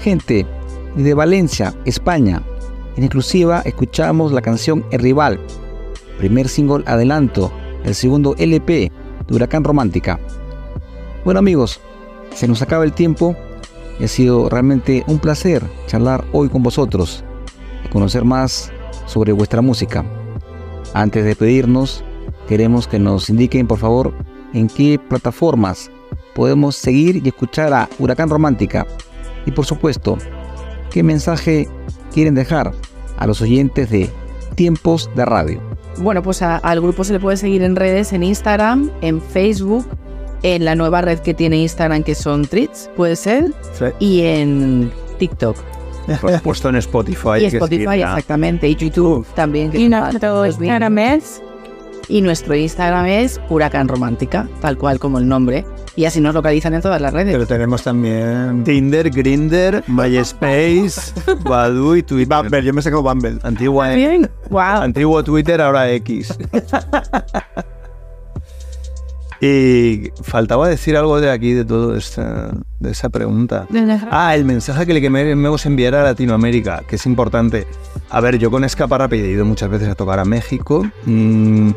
Gente, 0.05 0.47
desde 0.97 1.15
Valencia, 1.15 1.75
España, 1.87 2.43
en 2.95 3.05
exclusiva 3.05 3.63
escuchamos 3.65 4.33
la 4.33 4.43
canción 4.43 4.85
El 4.91 5.01
Rival, 5.01 5.41
primer 6.19 6.47
single 6.51 6.85
adelanto, 6.87 7.51
el 7.85 7.95
segundo 7.95 8.35
LP 8.37 8.93
de 9.27 9.35
Huracán 9.35 9.65
Romántica. 9.65 10.21
Bueno 11.25 11.39
amigos, 11.41 11.81
se 12.35 12.47
nos 12.47 12.61
acaba 12.61 12.85
el 12.85 12.93
tiempo 12.93 13.35
y 13.99 14.05
ha 14.05 14.09
sido 14.09 14.51
realmente 14.51 15.05
un 15.07 15.21
placer 15.21 15.65
charlar 15.87 16.23
hoy 16.35 16.51
con 16.51 16.63
vosotros 16.63 17.25
y 17.87 17.89
conocer 17.89 18.27
más 18.27 18.71
sobre 19.07 19.33
vuestra 19.33 19.63
música. 19.63 20.05
Antes 20.93 21.25
de 21.25 21.35
pedirnos, 21.35 22.05
queremos 22.47 22.87
que 22.87 22.99
nos 22.99 23.31
indiquen 23.31 23.67
por 23.67 23.79
favor 23.79 24.13
en 24.53 24.69
qué 24.69 24.99
plataformas 24.99 25.91
podemos 26.35 26.77
seguir 26.77 27.23
y 27.25 27.29
escuchar 27.29 27.73
a 27.73 27.89
Huracán 27.99 28.29
Romántica 28.29 28.87
y 29.47 29.51
por 29.53 29.67
supuesto, 29.67 30.19
qué 30.91 31.03
mensaje 31.03 31.69
quieren 32.13 32.35
dejar 32.35 32.73
a 33.19 33.27
los 33.27 33.41
oyentes 33.43 33.91
de 33.91 34.11
Tiempos 34.55 35.11
de 35.17 35.25
Radio. 35.25 35.61
Bueno, 35.99 36.23
pues 36.23 36.43
a- 36.43 36.57
al 36.59 36.81
grupo 36.81 37.03
se 37.05 37.13
le 37.13 37.21
puede 37.21 37.37
seguir 37.37 37.63
en 37.63 37.77
redes, 37.77 38.13
en 38.13 38.23
Instagram, 38.23 38.91
en 39.01 39.21
Facebook, 39.21 39.87
en 40.43 40.65
la 40.65 40.75
nueva 40.75 41.01
red 41.01 41.19
que 41.21 41.35
tiene 41.35 41.57
Instagram 41.57 42.03
que 42.03 42.15
son 42.15 42.45
Treats, 42.47 42.91
puede 42.97 43.17
ser, 43.17 43.53
y 43.99 44.23
en 44.23 44.93
TikTok. 45.19 45.57
Pues 46.21 46.41
puesto 46.43 46.69
en 46.69 46.77
Spotify. 46.77 47.39
y 47.41 47.45
Spotify, 47.47 48.03
exactamente, 48.03 48.69
y 48.69 48.77
YouTube 48.77 49.27
también. 49.35 49.71
que 49.71 49.79
Y 49.79 49.85
está- 49.85 50.11
nuestro. 50.11 50.45
Instagram 50.47 50.99
es 50.99 51.43
Y 52.09 52.21
nuestro 52.21 52.55
Instagram 52.55 53.07
es 53.07 53.41
Huracán 53.49 53.89
Romántica, 53.89 54.47
tal 54.61 54.77
cual 54.77 54.99
como 54.99 55.17
el 55.19 55.27
nombre. 55.27 55.65
Y 55.97 56.07
así 56.07 56.21
nos 56.21 56.35
localizan 56.35 56.75
en 56.75 56.83
todas 56.83 57.01
las 57.01 57.13
redes. 57.13 57.33
Pero 57.33 57.47
tenemos 57.47 57.83
también 57.83 58.65
Tinder, 58.65 59.11
Grinder, 59.11 59.85
MySpace, 59.87 61.13
Badoo 61.45 61.97
y 61.97 62.03
Twitter. 62.03 62.37
Bumble. 62.37 62.63
Yo 62.65 62.73
me 62.73 62.81
he 62.81 62.83
sacado 62.83 63.03
Bumble. 63.03 63.39
Antigua. 63.43 63.91
Wow. 64.51 64.83
antiguo 64.83 65.23
Twitter, 65.23 65.61
ahora 65.61 65.91
X. 65.93 66.37
y 69.41 70.11
faltaba 70.23 70.69
decir 70.69 70.97
algo 70.97 71.21
de 71.21 71.31
aquí, 71.31 71.53
de 71.53 71.65
todo 71.65 71.97
esta, 71.97 72.51
de 72.81 72.91
esa 72.91 73.09
pregunta. 73.09 73.67
Ah, 74.11 74.35
el 74.35 74.45
mensaje 74.45 74.87
que 74.87 74.95
le 74.95 75.01
queremos 75.01 75.65
enviar 75.67 75.95
a 75.95 76.03
Latinoamérica, 76.03 76.83
que 76.89 76.97
es 76.97 77.07
importante. 77.07 77.67
A 78.11 78.21
ver, 78.21 78.39
yo 78.39 78.51
con 78.51 78.65
Escaparrape 78.65 79.17
he 79.17 79.31
ido 79.31 79.45
muchas 79.45 79.71
veces 79.71 79.89
a 79.89 79.95
tocar 79.95 80.19
a 80.19 80.25
México. 80.25 80.85
Mm, 81.05 81.71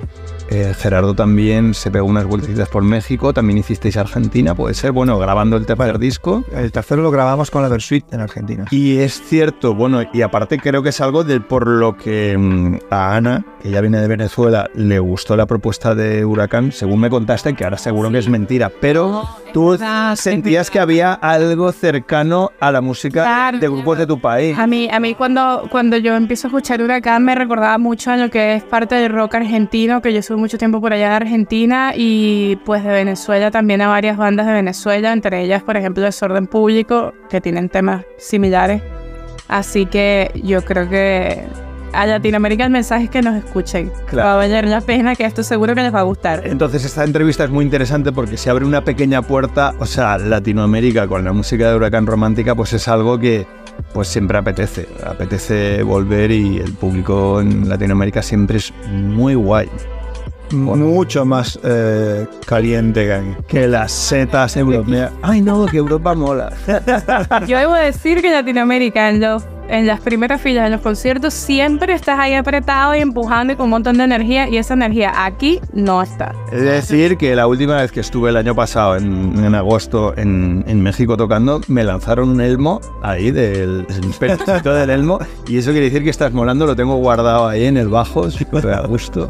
eh, 0.50 0.74
Gerardo 0.78 1.14
también 1.14 1.74
se 1.74 1.92
pegó 1.92 2.06
unas 2.08 2.26
vueltecitas 2.26 2.70
por 2.70 2.84
México. 2.84 3.34
También 3.34 3.58
hicisteis 3.60 3.98
Argentina, 3.98 4.56
puede 4.56 4.74
ser. 4.74 4.92
Bueno, 4.92 5.18
grabando 5.20 5.58
el 5.58 5.66
tercer 5.66 6.00
disco. 6.00 6.44
El 6.54 6.72
tercero 6.72 7.02
lo 7.02 7.12
grabamos 7.12 7.52
con 7.52 7.62
la 7.62 7.68
Versuit 7.70 8.06
en 8.14 8.22
Argentina. 8.22 8.66
Y 8.72 8.98
es 9.00 9.22
cierto, 9.22 9.76
bueno, 9.76 10.02
y 10.14 10.22
aparte 10.22 10.58
creo 10.60 10.82
que 10.84 10.90
es 10.90 11.02
algo 11.02 11.24
del 11.24 11.42
por 11.42 11.68
lo 11.68 11.98
que 11.98 12.36
mm, 12.38 12.78
a 12.90 13.16
Ana, 13.16 13.46
que 13.62 13.70
ya 13.70 13.82
viene 13.82 14.00
de 14.00 14.08
Venezuela, 14.08 14.70
le 14.74 15.00
gustó 15.00 15.36
la 15.36 15.46
propuesta 15.46 15.96
de 15.96 16.26
Huracán, 16.26 16.72
según 16.72 17.00
me 17.02 17.10
contaste, 17.10 17.54
que 17.54 17.64
ahora 17.64 17.78
seguro 17.78 18.10
que 18.12 18.18
es 18.20 18.30
mentira, 18.30 18.72
pero 18.82 19.24
tú 19.54 19.78
sentías 20.16 20.70
que 20.70 20.80
había 20.80 21.14
algo 21.14 21.72
cercano 21.72 22.52
a 22.60 22.72
la 22.72 22.82
música 22.82 23.24
Claro. 23.24 23.60
de 23.60 23.68
grupos 23.68 23.98
de 23.98 24.08
tu 24.08 24.20
país. 24.20 24.58
A 24.58 24.68
mí, 24.68 24.90
a 24.92 25.00
mí 25.00 25.14
cuando, 25.16 25.68
cuando 25.72 25.98
yo 25.98 26.16
empiezo 26.16 26.48
a 26.48 26.50
escuchar 26.50 26.82
Huracán 26.82 27.24
me 27.24 27.36
recordaba 27.36 27.78
mucho 27.78 28.12
a 28.12 28.18
lo 28.18 28.30
que 28.30 28.56
es 28.56 28.64
parte 28.64 28.96
del 28.96 29.12
rock 29.12 29.36
argentino, 29.36 30.02
que 30.02 30.14
yo 30.14 30.22
estuve 30.38 30.42
mucho 30.42 30.58
tiempo 30.58 30.80
por 30.80 30.94
allá 30.94 31.10
de 31.10 31.16
Argentina 31.16 31.94
y 31.96 32.58
pues 32.66 32.84
de 32.84 32.90
Venezuela 32.92 33.50
también 33.50 33.82
a 33.82 33.88
varias 33.88 34.18
bandas 34.18 34.46
de 34.46 34.54
Venezuela, 34.54 35.12
entre 35.12 35.44
ellas 35.44 35.64
por 35.64 35.78
ejemplo 35.78 36.04
Desorden 36.04 36.48
Público, 36.48 37.14
que 37.30 37.42
tienen 37.42 37.70
temas 37.70 38.06
similares. 38.18 38.82
Así 39.48 39.86
que 39.86 40.32
yo 40.44 40.64
creo 40.64 40.90
que 40.90 41.44
a 41.94 42.06
Latinoamérica 42.06 42.66
el 42.66 42.70
mensaje 42.70 43.06
es 43.06 43.10
que 43.10 43.22
nos 43.22 43.36
escuchen. 43.36 43.92
Claro. 44.08 44.28
Va 44.28 44.34
a 44.34 44.38
valer 44.38 44.68
la 44.68 44.82
pena, 44.82 45.16
que 45.16 45.26
esto 45.26 45.42
seguro 45.42 45.74
que 45.74 45.82
les 45.82 45.94
va 45.94 46.02
a 46.02 46.04
gustar. 46.04 46.46
Entonces 46.46 46.86
esta 46.86 47.04
entrevista 47.04 47.46
es 47.46 47.50
muy 47.50 47.66
interesante 47.66 48.12
porque 48.12 48.38
se 48.38 48.50
abre 48.50 48.66
una 48.66 48.84
pequeña 48.84 49.22
puerta, 49.22 49.74
o 49.80 49.86
sea, 49.86 50.18
Latinoamérica 50.18 51.08
con 51.08 51.24
la 51.24 51.34
música 51.34 51.70
de 51.70 51.76
Huracán 51.76 52.06
Romántica 52.06 52.54
pues 52.54 52.74
es 52.74 52.88
algo 52.88 53.18
que 53.18 53.48
pues 53.94 54.08
siempre 54.08 54.38
apetece, 54.38 54.88
apetece 55.04 55.82
volver 55.84 56.32
y 56.32 56.58
el 56.58 56.74
público 56.74 57.42
en 57.42 57.68
Latinoamérica 57.70 58.22
siempre 58.22 58.58
es 58.58 58.74
muy 58.88 59.34
guay. 59.34 59.68
Mucho 60.52 61.26
más 61.26 61.60
eh, 61.64 62.26
caliente 62.46 63.36
que 63.48 63.68
las 63.68 63.92
setas 63.92 64.56
europeas. 64.56 65.12
Ay 65.22 65.42
no, 65.42 65.66
que 65.66 65.78
Europa 65.78 66.14
mola. 66.14 66.54
Yo 67.48 67.58
debo 67.58 67.74
decir 67.74 68.22
que 68.22 68.32
Latinoamérica, 68.32 69.10
en, 69.10 69.20
los, 69.20 69.44
en 69.68 69.88
las 69.88 70.00
primeras 70.00 70.42
filas, 70.42 70.66
en 70.66 70.72
los 70.72 70.82
conciertos, 70.82 71.34
siempre 71.34 71.94
estás 71.94 72.20
ahí 72.20 72.34
apretado 72.34 72.96
y 72.96 73.00
empujando 73.00 73.54
y 73.54 73.56
con 73.56 73.66
un 73.66 73.72
montón 73.72 73.98
de 73.98 74.06
energía, 74.06 74.48
y 74.48 74.58
esa 74.58 74.74
energía 74.74 75.26
aquí 75.26 75.60
no 75.74 76.02
está. 76.02 76.34
Es 76.52 76.62
decir, 76.62 77.18
que 77.18 77.36
la 77.36 77.48
última 77.48 77.78
vez 77.78 77.92
que 77.92 78.00
estuve 78.00 78.30
el 78.30 78.38
año 78.38 78.56
pasado, 78.56 78.96
en, 78.96 79.44
en 79.44 79.56
agosto, 79.56 80.14
en, 80.18 80.64
en 80.68 80.82
México 80.82 81.18
tocando, 81.18 81.62
me 81.68 81.84
lanzaron 81.84 82.30
un 82.30 82.42
elmo 82.42 82.80
ahí 83.02 83.32
del 83.32 83.86
el 83.90 84.64
del 84.64 84.90
elmo. 84.90 85.20
Y 85.48 85.58
eso 85.58 85.72
quiere 85.72 85.86
decir 85.86 86.04
que 86.04 86.10
estás 86.10 86.32
molando, 86.32 86.66
lo 86.66 86.76
tengo 86.76 86.96
guardado 86.96 87.48
ahí 87.48 87.66
en 87.66 87.78
el 87.78 87.90
bajo, 87.90 88.30
súper 88.32 88.70
a 88.70 88.82
gusto. 88.82 89.28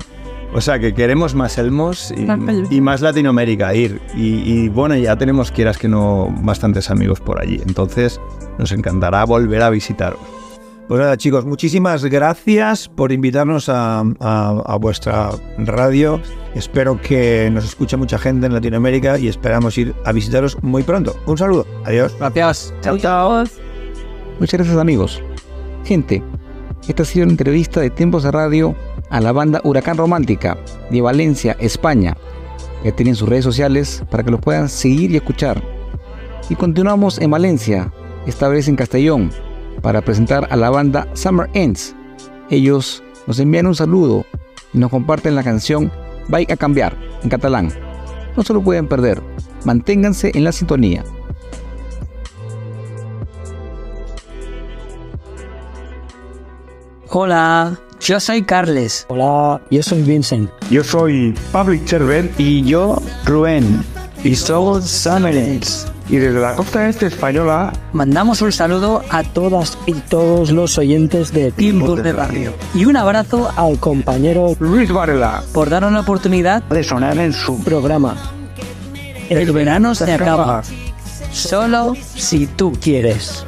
O 0.54 0.62
sea, 0.62 0.80
que 0.80 0.94
queremos 0.94 1.36
más 1.36 1.58
elmos 1.58 2.14
y, 2.16 2.22
Más 2.22 2.40
peluche. 2.40 2.74
y 2.74 2.82
más 2.82 3.02
Latinoamérica 3.02 3.76
ir. 3.76 4.00
Y, 4.16 4.42
y 4.50 4.70
bueno, 4.70 4.96
ya 4.96 5.16
tenemos, 5.18 5.52
quieras 5.52 5.78
que 5.78 5.88
no, 5.90 6.34
bastantes 6.42 6.90
amigos 6.90 7.20
por 7.20 7.42
allí. 7.42 7.62
Entonces, 7.68 8.20
nos 8.58 8.72
encantará 8.72 9.26
volver 9.26 9.62
a 9.62 9.70
visitaros. 9.70 10.20
Pues 10.88 11.02
nada, 11.02 11.18
chicos, 11.18 11.46
muchísimas 11.46 12.06
gracias 12.06 12.88
por 12.88 13.12
invitarnos 13.12 13.68
a, 13.68 14.00
a- 14.22 14.64
a 14.66 14.76
vuestra 14.78 15.32
radio. 15.58 16.22
Espero 16.56 17.02
que 17.02 17.50
nos 17.52 17.66
escuche 17.66 17.98
mucha 17.98 18.18
gente 18.18 18.46
en 18.46 18.54
Latinoamérica 18.54 19.20
y 19.20 19.28
esperamos 19.28 19.78
ir 19.78 19.94
a 20.06 20.14
visitaros 20.14 20.58
muy 20.64 20.84
pronto. 20.84 21.14
Un 21.26 21.38
saludo. 21.38 21.68
Adiós. 21.84 22.16
Gracias. 22.18 22.74
Chao, 22.80 22.98
chao. 22.98 23.44
Muchas 24.40 24.60
gracias 24.60 24.78
amigos. 24.78 25.22
Gente, 25.84 26.24
esta 26.88 27.04
ha 27.04 27.06
sido 27.06 27.24
una 27.26 27.34
entrevista 27.34 27.82
de 27.82 27.90
Tiempos 27.90 28.24
de 28.24 28.32
Radio 28.32 28.74
a 29.10 29.22
la 29.22 29.32
banda 29.32 29.62
Huracán 29.64 29.98
Romántica 29.98 30.58
de 30.90 31.02
Valencia, 31.02 31.56
España. 31.60 32.16
Ya 32.84 32.92
tienen 32.92 33.16
sus 33.16 33.28
redes 33.28 33.44
sociales 33.44 34.04
para 34.10 34.24
que 34.24 34.32
los 34.32 34.40
puedan 34.40 34.70
seguir 34.70 35.12
y 35.12 35.18
escuchar. 35.18 35.62
Y 36.50 36.56
continuamos 36.56 37.20
en 37.20 37.32
Valencia, 37.32 37.92
esta 38.26 38.48
vez 38.48 38.68
en 38.68 38.76
Castellón, 38.76 39.32
para 39.82 40.02
presentar 40.02 40.48
a 40.50 40.56
la 40.56 40.70
banda 40.70 41.08
Summer 41.14 41.50
Ends. 41.54 41.96
Ellos 42.50 43.04
nos 43.26 43.40
envían 43.40 43.68
un 43.68 43.76
saludo 43.76 44.26
y 44.74 44.78
nos 44.78 44.90
comparten 44.90 45.36
la 45.36 45.44
canción 45.44 45.92
Vai 46.30 46.46
a 46.52 46.58
cambiar 46.58 46.96
en 47.24 47.30
catalán. 47.30 47.72
No 48.36 48.44
se 48.44 48.54
lo 48.54 48.62
pueden 48.62 48.88
perder. 48.88 49.22
Manténganse 49.64 50.32
en 50.36 50.44
la 50.44 50.52
sintonía. 50.52 51.04
Hola, 57.10 57.80
yo 58.00 58.20
soy 58.20 58.44
Carles. 58.44 59.06
Hola, 59.10 59.62
yo 59.70 59.84
soy 59.84 60.02
Vincent. 60.04 60.50
Yo 60.70 60.84
soy 60.84 61.34
Public 61.52 61.86
Server 61.88 62.30
Y 62.38 62.64
yo, 62.64 63.02
Rubén. 63.26 63.84
y 64.24 64.36
somos 64.36 64.86
Summerets. 64.86 65.88
Y 66.10 66.18
desde 66.18 66.40
la 66.40 66.56
costa 66.56 66.88
este 66.88 67.08
española 67.08 67.74
Mandamos 67.92 68.42
un 68.42 68.54
saludo 68.54 69.02
a 69.10 69.24
todas 69.24 69.78
Y 69.88 69.94
todos 69.94 70.52
los 70.52 70.78
oyentes 70.78 71.34
de 71.34 71.52
Tiempos 71.52 72.02
de 72.02 72.14
Radio. 72.14 72.54
Y 72.74 72.86
un 72.86 72.96
abrazo 72.96 73.52
al 73.58 73.78
compañero 73.78 74.56
Luis 74.60 74.90
Varela 74.92 75.44
por 75.54 75.70
darnos 75.70 75.92
la 75.92 76.00
oportunidad 76.02 76.64
de 76.64 76.84
sonar 76.84 77.18
en 77.18 77.34
su 77.34 77.62
programa. 77.62 78.16
El 79.30 79.52
verano 79.52 79.94
se 79.96 80.14
acaba. 80.14 80.64
Solo 81.34 81.94
Si 82.16 82.48
tú 82.48 82.72
quieres. 82.82 83.46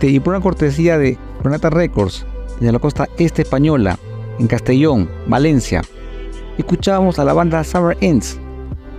Y 0.00 0.20
por 0.20 0.34
una 0.34 0.42
cortesía 0.42 0.98
de 0.98 1.16
Renata 1.42 1.70
Records, 1.70 2.26
de 2.60 2.72
la 2.72 2.78
costa 2.78 3.08
este 3.18 3.42
española, 3.42 3.98
en 4.38 4.48
Castellón, 4.48 5.08
Valencia, 5.26 5.82
escuchábamos 6.58 7.18
a 7.18 7.24
la 7.24 7.32
banda 7.32 7.62
Summer 7.62 7.96
Ends, 8.00 8.38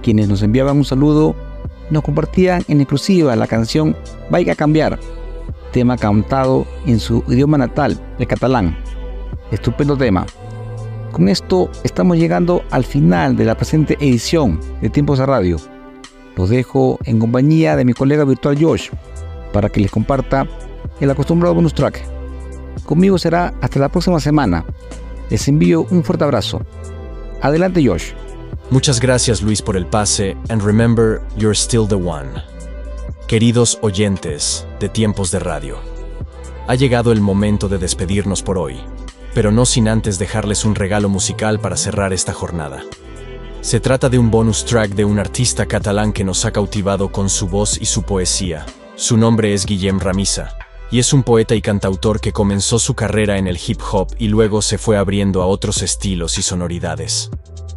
quienes 0.02 0.30
nos 0.30 0.44
enviaban 0.44 0.78
un 0.78 0.86
saludo, 0.86 1.36
nos 1.90 2.04
compartían 2.04 2.64
en 2.68 2.82
exclusiva 2.82 3.36
la 3.36 3.48
canción 3.48 3.96
Vaya 4.30 4.54
a 4.54 4.56
cambiar, 4.56 5.00
tema 5.72 5.98
cantado 5.98 6.66
en 6.86 7.00
su 7.00 7.24
idioma 7.28 7.58
natal, 7.58 8.00
el 8.20 8.28
catalán. 8.28 8.78
Estupendo 9.52 9.98
tema. 9.98 10.26
Con 11.12 11.30
esto 11.30 11.70
estamos 11.84 12.18
llegando 12.18 12.64
al 12.72 12.84
final 12.84 13.36
de 13.36 13.46
la 13.46 13.56
presente 13.56 13.98
edición 14.00 14.60
de 14.82 14.90
Tiempos 14.90 15.20
de 15.20 15.26
Radio. 15.26 15.58
Los 16.36 16.50
dejo 16.50 17.00
en 17.06 17.20
compañía 17.20 17.76
de 17.76 17.86
mi 17.86 17.94
colega 17.94 18.24
virtual 18.24 18.58
Josh 18.62 18.90
para 19.54 19.70
que 19.70 19.80
les 19.80 19.90
comparta 19.90 20.48
el 21.00 21.12
acostumbrado 21.12 21.56
bonus 21.56 21.74
track. 21.74 22.04
Conmigo 22.86 23.18
será 23.18 23.54
hasta 23.62 23.80
la 23.80 23.90
próxima 23.90 24.20
semana. 24.20 24.66
Les 25.30 25.48
envío 25.48 25.86
un 25.90 26.04
fuerte 26.04 26.24
abrazo. 26.24 26.62
Adelante 27.42 27.86
Josh. 27.86 28.14
Muchas 28.70 29.00
gracias 29.00 29.42
Luis 29.42 29.62
por 29.62 29.78
el 29.78 29.86
pase 29.86 30.36
and 30.50 30.62
remember 30.62 31.22
you're 31.38 31.56
still 31.56 31.88
the 31.88 31.96
one. 31.96 32.30
Queridos 33.28 33.78
oyentes 33.82 34.66
de 34.80 34.90
Tiempos 34.90 35.32
de 35.32 35.40
Radio, 35.40 35.78
ha 36.68 36.76
llegado 36.76 37.12
el 37.12 37.22
momento 37.22 37.68
de 37.68 37.78
despedirnos 37.78 38.42
por 38.42 38.58
hoy, 38.58 38.78
pero 39.34 39.52
no 39.52 39.66
sin 39.66 39.88
antes 39.88 40.18
dejarles 40.18 40.66
un 40.66 40.76
regalo 40.76 41.10
musical 41.10 41.60
para 41.60 41.78
cerrar 41.78 42.14
esta 42.14 42.34
jornada. 42.34 42.84
Se 43.62 43.80
trata 43.80 44.08
de 44.08 44.18
un 44.18 44.32
bonus 44.32 44.64
track 44.66 44.92
de 44.92 45.04
un 45.04 45.20
artista 45.20 45.66
catalán 45.66 46.14
que 46.14 46.24
nos 46.24 46.46
ha 46.46 46.52
cautivado 46.52 47.12
con 47.12 47.30
su 47.30 47.48
voz 47.48 47.78
y 47.82 47.86
su 47.86 48.04
poesía. 48.04 48.66
Su 48.96 49.18
nombre 49.18 49.54
es 49.54 49.66
Guillem 49.66 50.00
Ramisa, 50.00 50.58
y 50.90 51.00
es 51.00 51.14
un 51.14 51.24
poeta 51.24 51.56
y 51.56 51.62
cantautor 51.62 52.20
que 52.20 52.32
comenzó 52.32 52.80
su 52.80 52.94
carrera 52.94 53.38
en 53.38 53.48
el 53.48 53.60
hip 53.66 53.80
hop 53.92 54.16
y 54.18 54.28
luego 54.28 54.62
se 54.62 54.78
fue 54.78 54.98
abriendo 54.98 55.42
a 55.42 55.48
otros 55.48 55.82
estilos 55.82 56.38
y 56.38 56.42
sonoridades. 56.42 57.30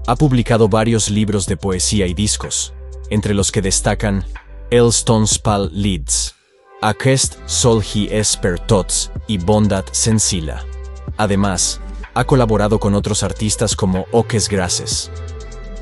Ha 0.06 0.16
publicado 0.16 0.68
varios 0.68 1.11
libros 1.11 1.46
de 1.46 1.56
poesía 1.56 2.06
y 2.06 2.14
discos, 2.14 2.72
entre 3.11 3.34
los 3.34 3.52
que 3.52 3.62
destacan 3.62 4.24
El 4.70 4.88
Stones 4.88 5.38
Pal 5.38 5.70
Leads, 5.72 6.34
Aquest 6.82 7.36
Sol 7.46 7.82
Hi 7.82 8.08
és 8.11 8.36
per 8.40 8.58
Tots 8.58 9.11
y 9.26 9.36
Bondat 9.36 9.92
Sensila. 9.92 10.64
Además, 11.18 11.78
ha 12.14 12.24
colaborado 12.24 12.80
con 12.80 12.94
otros 12.94 13.22
artistas 13.22 13.76
como 13.76 14.06
Oques 14.12 14.48
Graces. 14.48 15.11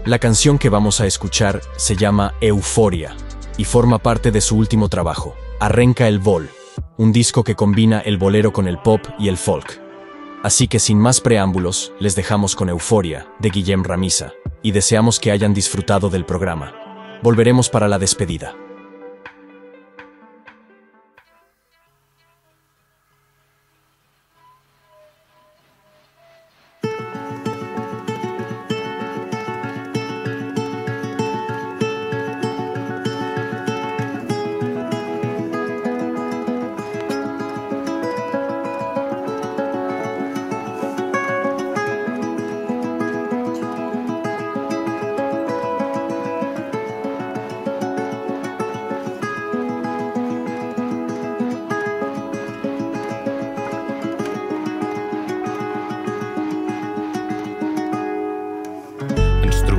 La 0.05 0.19
canción 0.19 0.59
que 0.59 0.69
vamos 0.69 1.01
a 1.01 1.07
escuchar 1.07 1.61
se 1.77 1.95
llama 1.95 2.35
Euforia 2.41 3.17
y 3.57 3.65
forma 3.65 3.99
parte 3.99 4.33
de 4.33 4.41
su 4.41 4.57
último 4.57 4.89
trabajo, 4.89 5.37
Arrenca 5.61 6.09
el 6.09 6.19
Vol, 6.19 6.51
un 6.99 7.13
disco 7.13 7.45
que 7.45 7.55
combina 7.55 8.01
el 8.01 8.19
bolero 8.19 8.53
con 8.53 8.67
el 8.67 8.77
pop 8.79 9.01
y 9.21 9.29
el 9.29 9.37
folk. 9.37 9.81
Así 10.43 10.67
que 10.67 10.81
sin 10.81 10.99
más 10.99 11.21
preámbulos, 11.21 11.93
les 12.01 12.17
dejamos 12.17 12.57
con 12.57 12.69
Euforia, 12.69 13.29
de 13.39 13.51
Guillem 13.51 13.85
Ramisa, 13.85 14.33
y 14.63 14.73
deseamos 14.73 15.21
que 15.21 15.31
hayan 15.31 15.55
disfrutado 15.55 16.11
del 16.11 16.25
programa. 16.25 16.75
Volveremos 17.23 17.69
para 17.69 17.87
la 17.87 18.01
despedida. 18.01 18.55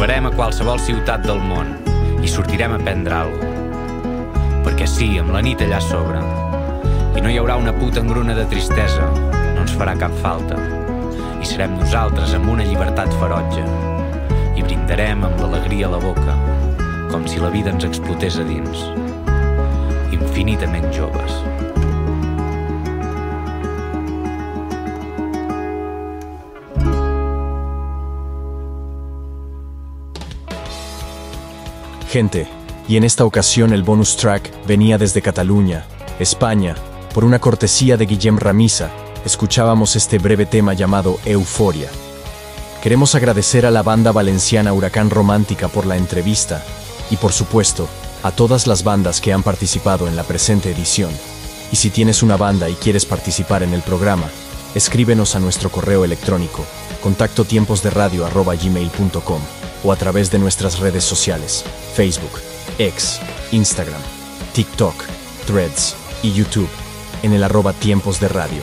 Ens 0.10 0.16
trobarem 0.16 0.34
a 0.34 0.38
qualsevol 0.42 0.80
ciutat 0.82 1.22
del 1.22 1.38
món 1.38 1.68
i 2.26 2.30
sortirem 2.34 2.72
a 2.74 2.80
prendre 2.82 3.14
alguna 3.14 4.64
Perquè 4.66 4.88
sí, 4.90 5.10
amb 5.22 5.30
la 5.36 5.44
nit 5.46 5.62
allà 5.62 5.78
sobre. 5.86 6.18
I 7.14 7.22
no 7.22 7.30
hi 7.30 7.38
haurà 7.38 7.60
una 7.62 7.76
puta 7.78 8.02
engruna 8.02 8.34
de 8.34 8.48
tristesa, 8.50 9.06
no 9.14 9.62
ens 9.62 9.76
farà 9.78 9.94
cap 10.02 10.18
falta. 10.26 10.58
I 11.38 11.46
serem 11.46 11.78
nosaltres 11.78 12.34
amb 12.34 12.50
una 12.50 12.66
llibertat 12.66 13.14
ferotge. 13.22 13.62
I 14.58 14.66
brindarem 14.66 15.30
amb 15.30 15.46
l'alegria 15.46 15.86
a 15.86 15.94
la 15.94 16.02
boca, 16.02 16.42
com 17.14 17.30
si 17.30 17.38
la 17.38 17.54
vida 17.54 17.70
ens 17.70 17.86
explotés 17.86 18.42
a 18.42 18.50
dins. 18.50 18.88
Infinitament 20.18 20.90
joves. 20.90 21.69
Gente, 32.10 32.48
y 32.88 32.98
en 32.98 33.04
esta 33.04 33.24
ocasión 33.24 33.72
el 33.72 33.84
bonus 33.84 34.18
track 34.18 34.52
venía 34.66 34.98
desde 34.98 35.22
Cataluña, 35.22 35.86
España, 36.18 36.74
por 37.14 37.24
una 37.24 37.38
cortesía 37.38 37.98
de 37.98 38.08
Guillem 38.08 38.40
Ramisa, 38.40 38.90
escuchábamos 39.26 39.96
este 39.96 40.18
breve 40.18 40.48
tema 40.48 40.74
llamado 40.74 41.20
Euforia. 41.24 41.88
Queremos 42.82 43.14
agradecer 43.14 43.68
a 43.68 43.72
la 43.72 43.84
banda 43.84 44.12
valenciana 44.12 44.74
Huracán 44.74 45.12
Romántica 45.12 45.68
por 45.68 45.86
la 45.86 45.98
entrevista 45.98 46.66
y 47.12 47.18
por 47.18 47.32
supuesto 47.32 47.88
a 48.24 48.32
todas 48.32 48.66
las 48.66 48.84
bandas 48.84 49.22
que 49.22 49.32
han 49.32 49.44
participado 49.44 50.08
en 50.08 50.16
la 50.16 50.24
presente 50.24 50.72
edición. 50.72 51.12
Y 51.72 51.76
si 51.76 51.92
tienes 51.92 52.24
una 52.24 52.38
banda 52.38 52.70
y 52.70 52.74
quieres 52.74 53.06
participar 53.06 53.62
en 53.62 53.76
el 53.76 53.84
programa, 53.84 54.32
escríbenos 54.74 55.36
a 55.36 55.40
nuestro 55.40 55.70
correo 55.70 56.04
electrónico 56.04 56.66
contacto 57.04 57.46
gmail.com 57.46 59.42
o 59.84 59.92
a 59.92 59.96
través 59.96 60.32
de 60.32 60.40
nuestras 60.40 60.80
redes 60.80 61.04
sociales, 61.04 61.64
Facebook, 61.96 62.40
X, 62.78 63.20
Instagram, 63.52 64.02
TikTok, 64.54 64.96
Threads 65.46 65.96
y 66.24 66.34
YouTube, 66.34 66.70
en 67.24 67.34
el 67.34 67.44
arroba 67.44 67.74
tiempos 67.74 68.20
de 68.20 68.28
radio. 68.28 68.62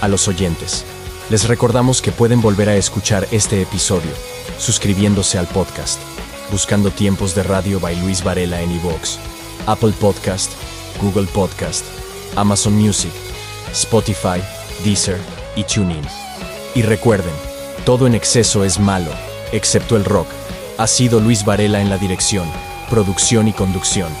A 0.00 0.08
los 0.08 0.28
oyentes, 0.28 0.84
les 1.30 1.48
recordamos 1.48 2.02
que 2.02 2.12
pueden 2.12 2.40
volver 2.40 2.68
a 2.68 2.76
escuchar 2.76 3.26
este 3.32 3.62
episodio, 3.62 4.10
suscribiéndose 4.58 5.38
al 5.38 5.46
podcast, 5.46 6.00
buscando 6.52 6.90
tiempos 6.90 7.34
de 7.34 7.42
radio 7.42 7.80
by 7.80 7.96
Luis 7.96 8.22
Varela 8.22 8.60
en 8.60 8.70
iVoox, 8.72 9.18
Apple 9.66 9.92
Podcast, 9.98 10.52
Google 11.00 11.26
Podcast, 11.26 11.84
Amazon 12.36 12.74
Music, 12.74 13.12
Spotify, 13.72 14.40
Deezer 14.84 15.18
y 15.56 15.64
TuneIn. 15.64 16.02
Y 16.74 16.82
recuerden, 16.82 17.32
todo 17.84 18.06
en 18.06 18.14
exceso 18.14 18.64
es 18.64 18.78
malo, 18.78 19.10
excepto 19.52 19.96
el 19.96 20.04
rock. 20.04 20.28
Ha 20.78 20.86
sido 20.86 21.20
Luis 21.20 21.44
Varela 21.44 21.80
en 21.80 21.88
la 21.88 21.98
dirección, 21.98 22.46
producción 22.88 23.48
y 23.48 23.52
conducción. 23.52 24.12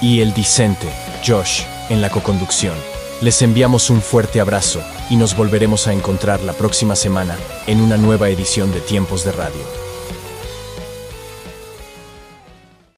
Y 0.00 0.20
el 0.20 0.34
Dicente, 0.34 0.88
Josh, 1.26 1.62
en 1.88 2.00
la 2.00 2.10
coconducción. 2.10 2.74
Les 3.20 3.42
enviamos 3.42 3.90
un 3.90 4.00
fuerte 4.00 4.40
abrazo 4.40 4.82
y 5.10 5.16
nos 5.16 5.36
volveremos 5.36 5.86
a 5.86 5.92
encontrar 5.92 6.42
la 6.42 6.52
próxima 6.52 6.96
semana 6.96 7.36
en 7.66 7.80
una 7.80 7.96
nueva 7.96 8.28
edición 8.28 8.72
de 8.72 8.80
Tiempos 8.80 9.24
de 9.24 9.32
Radio. 9.32 9.83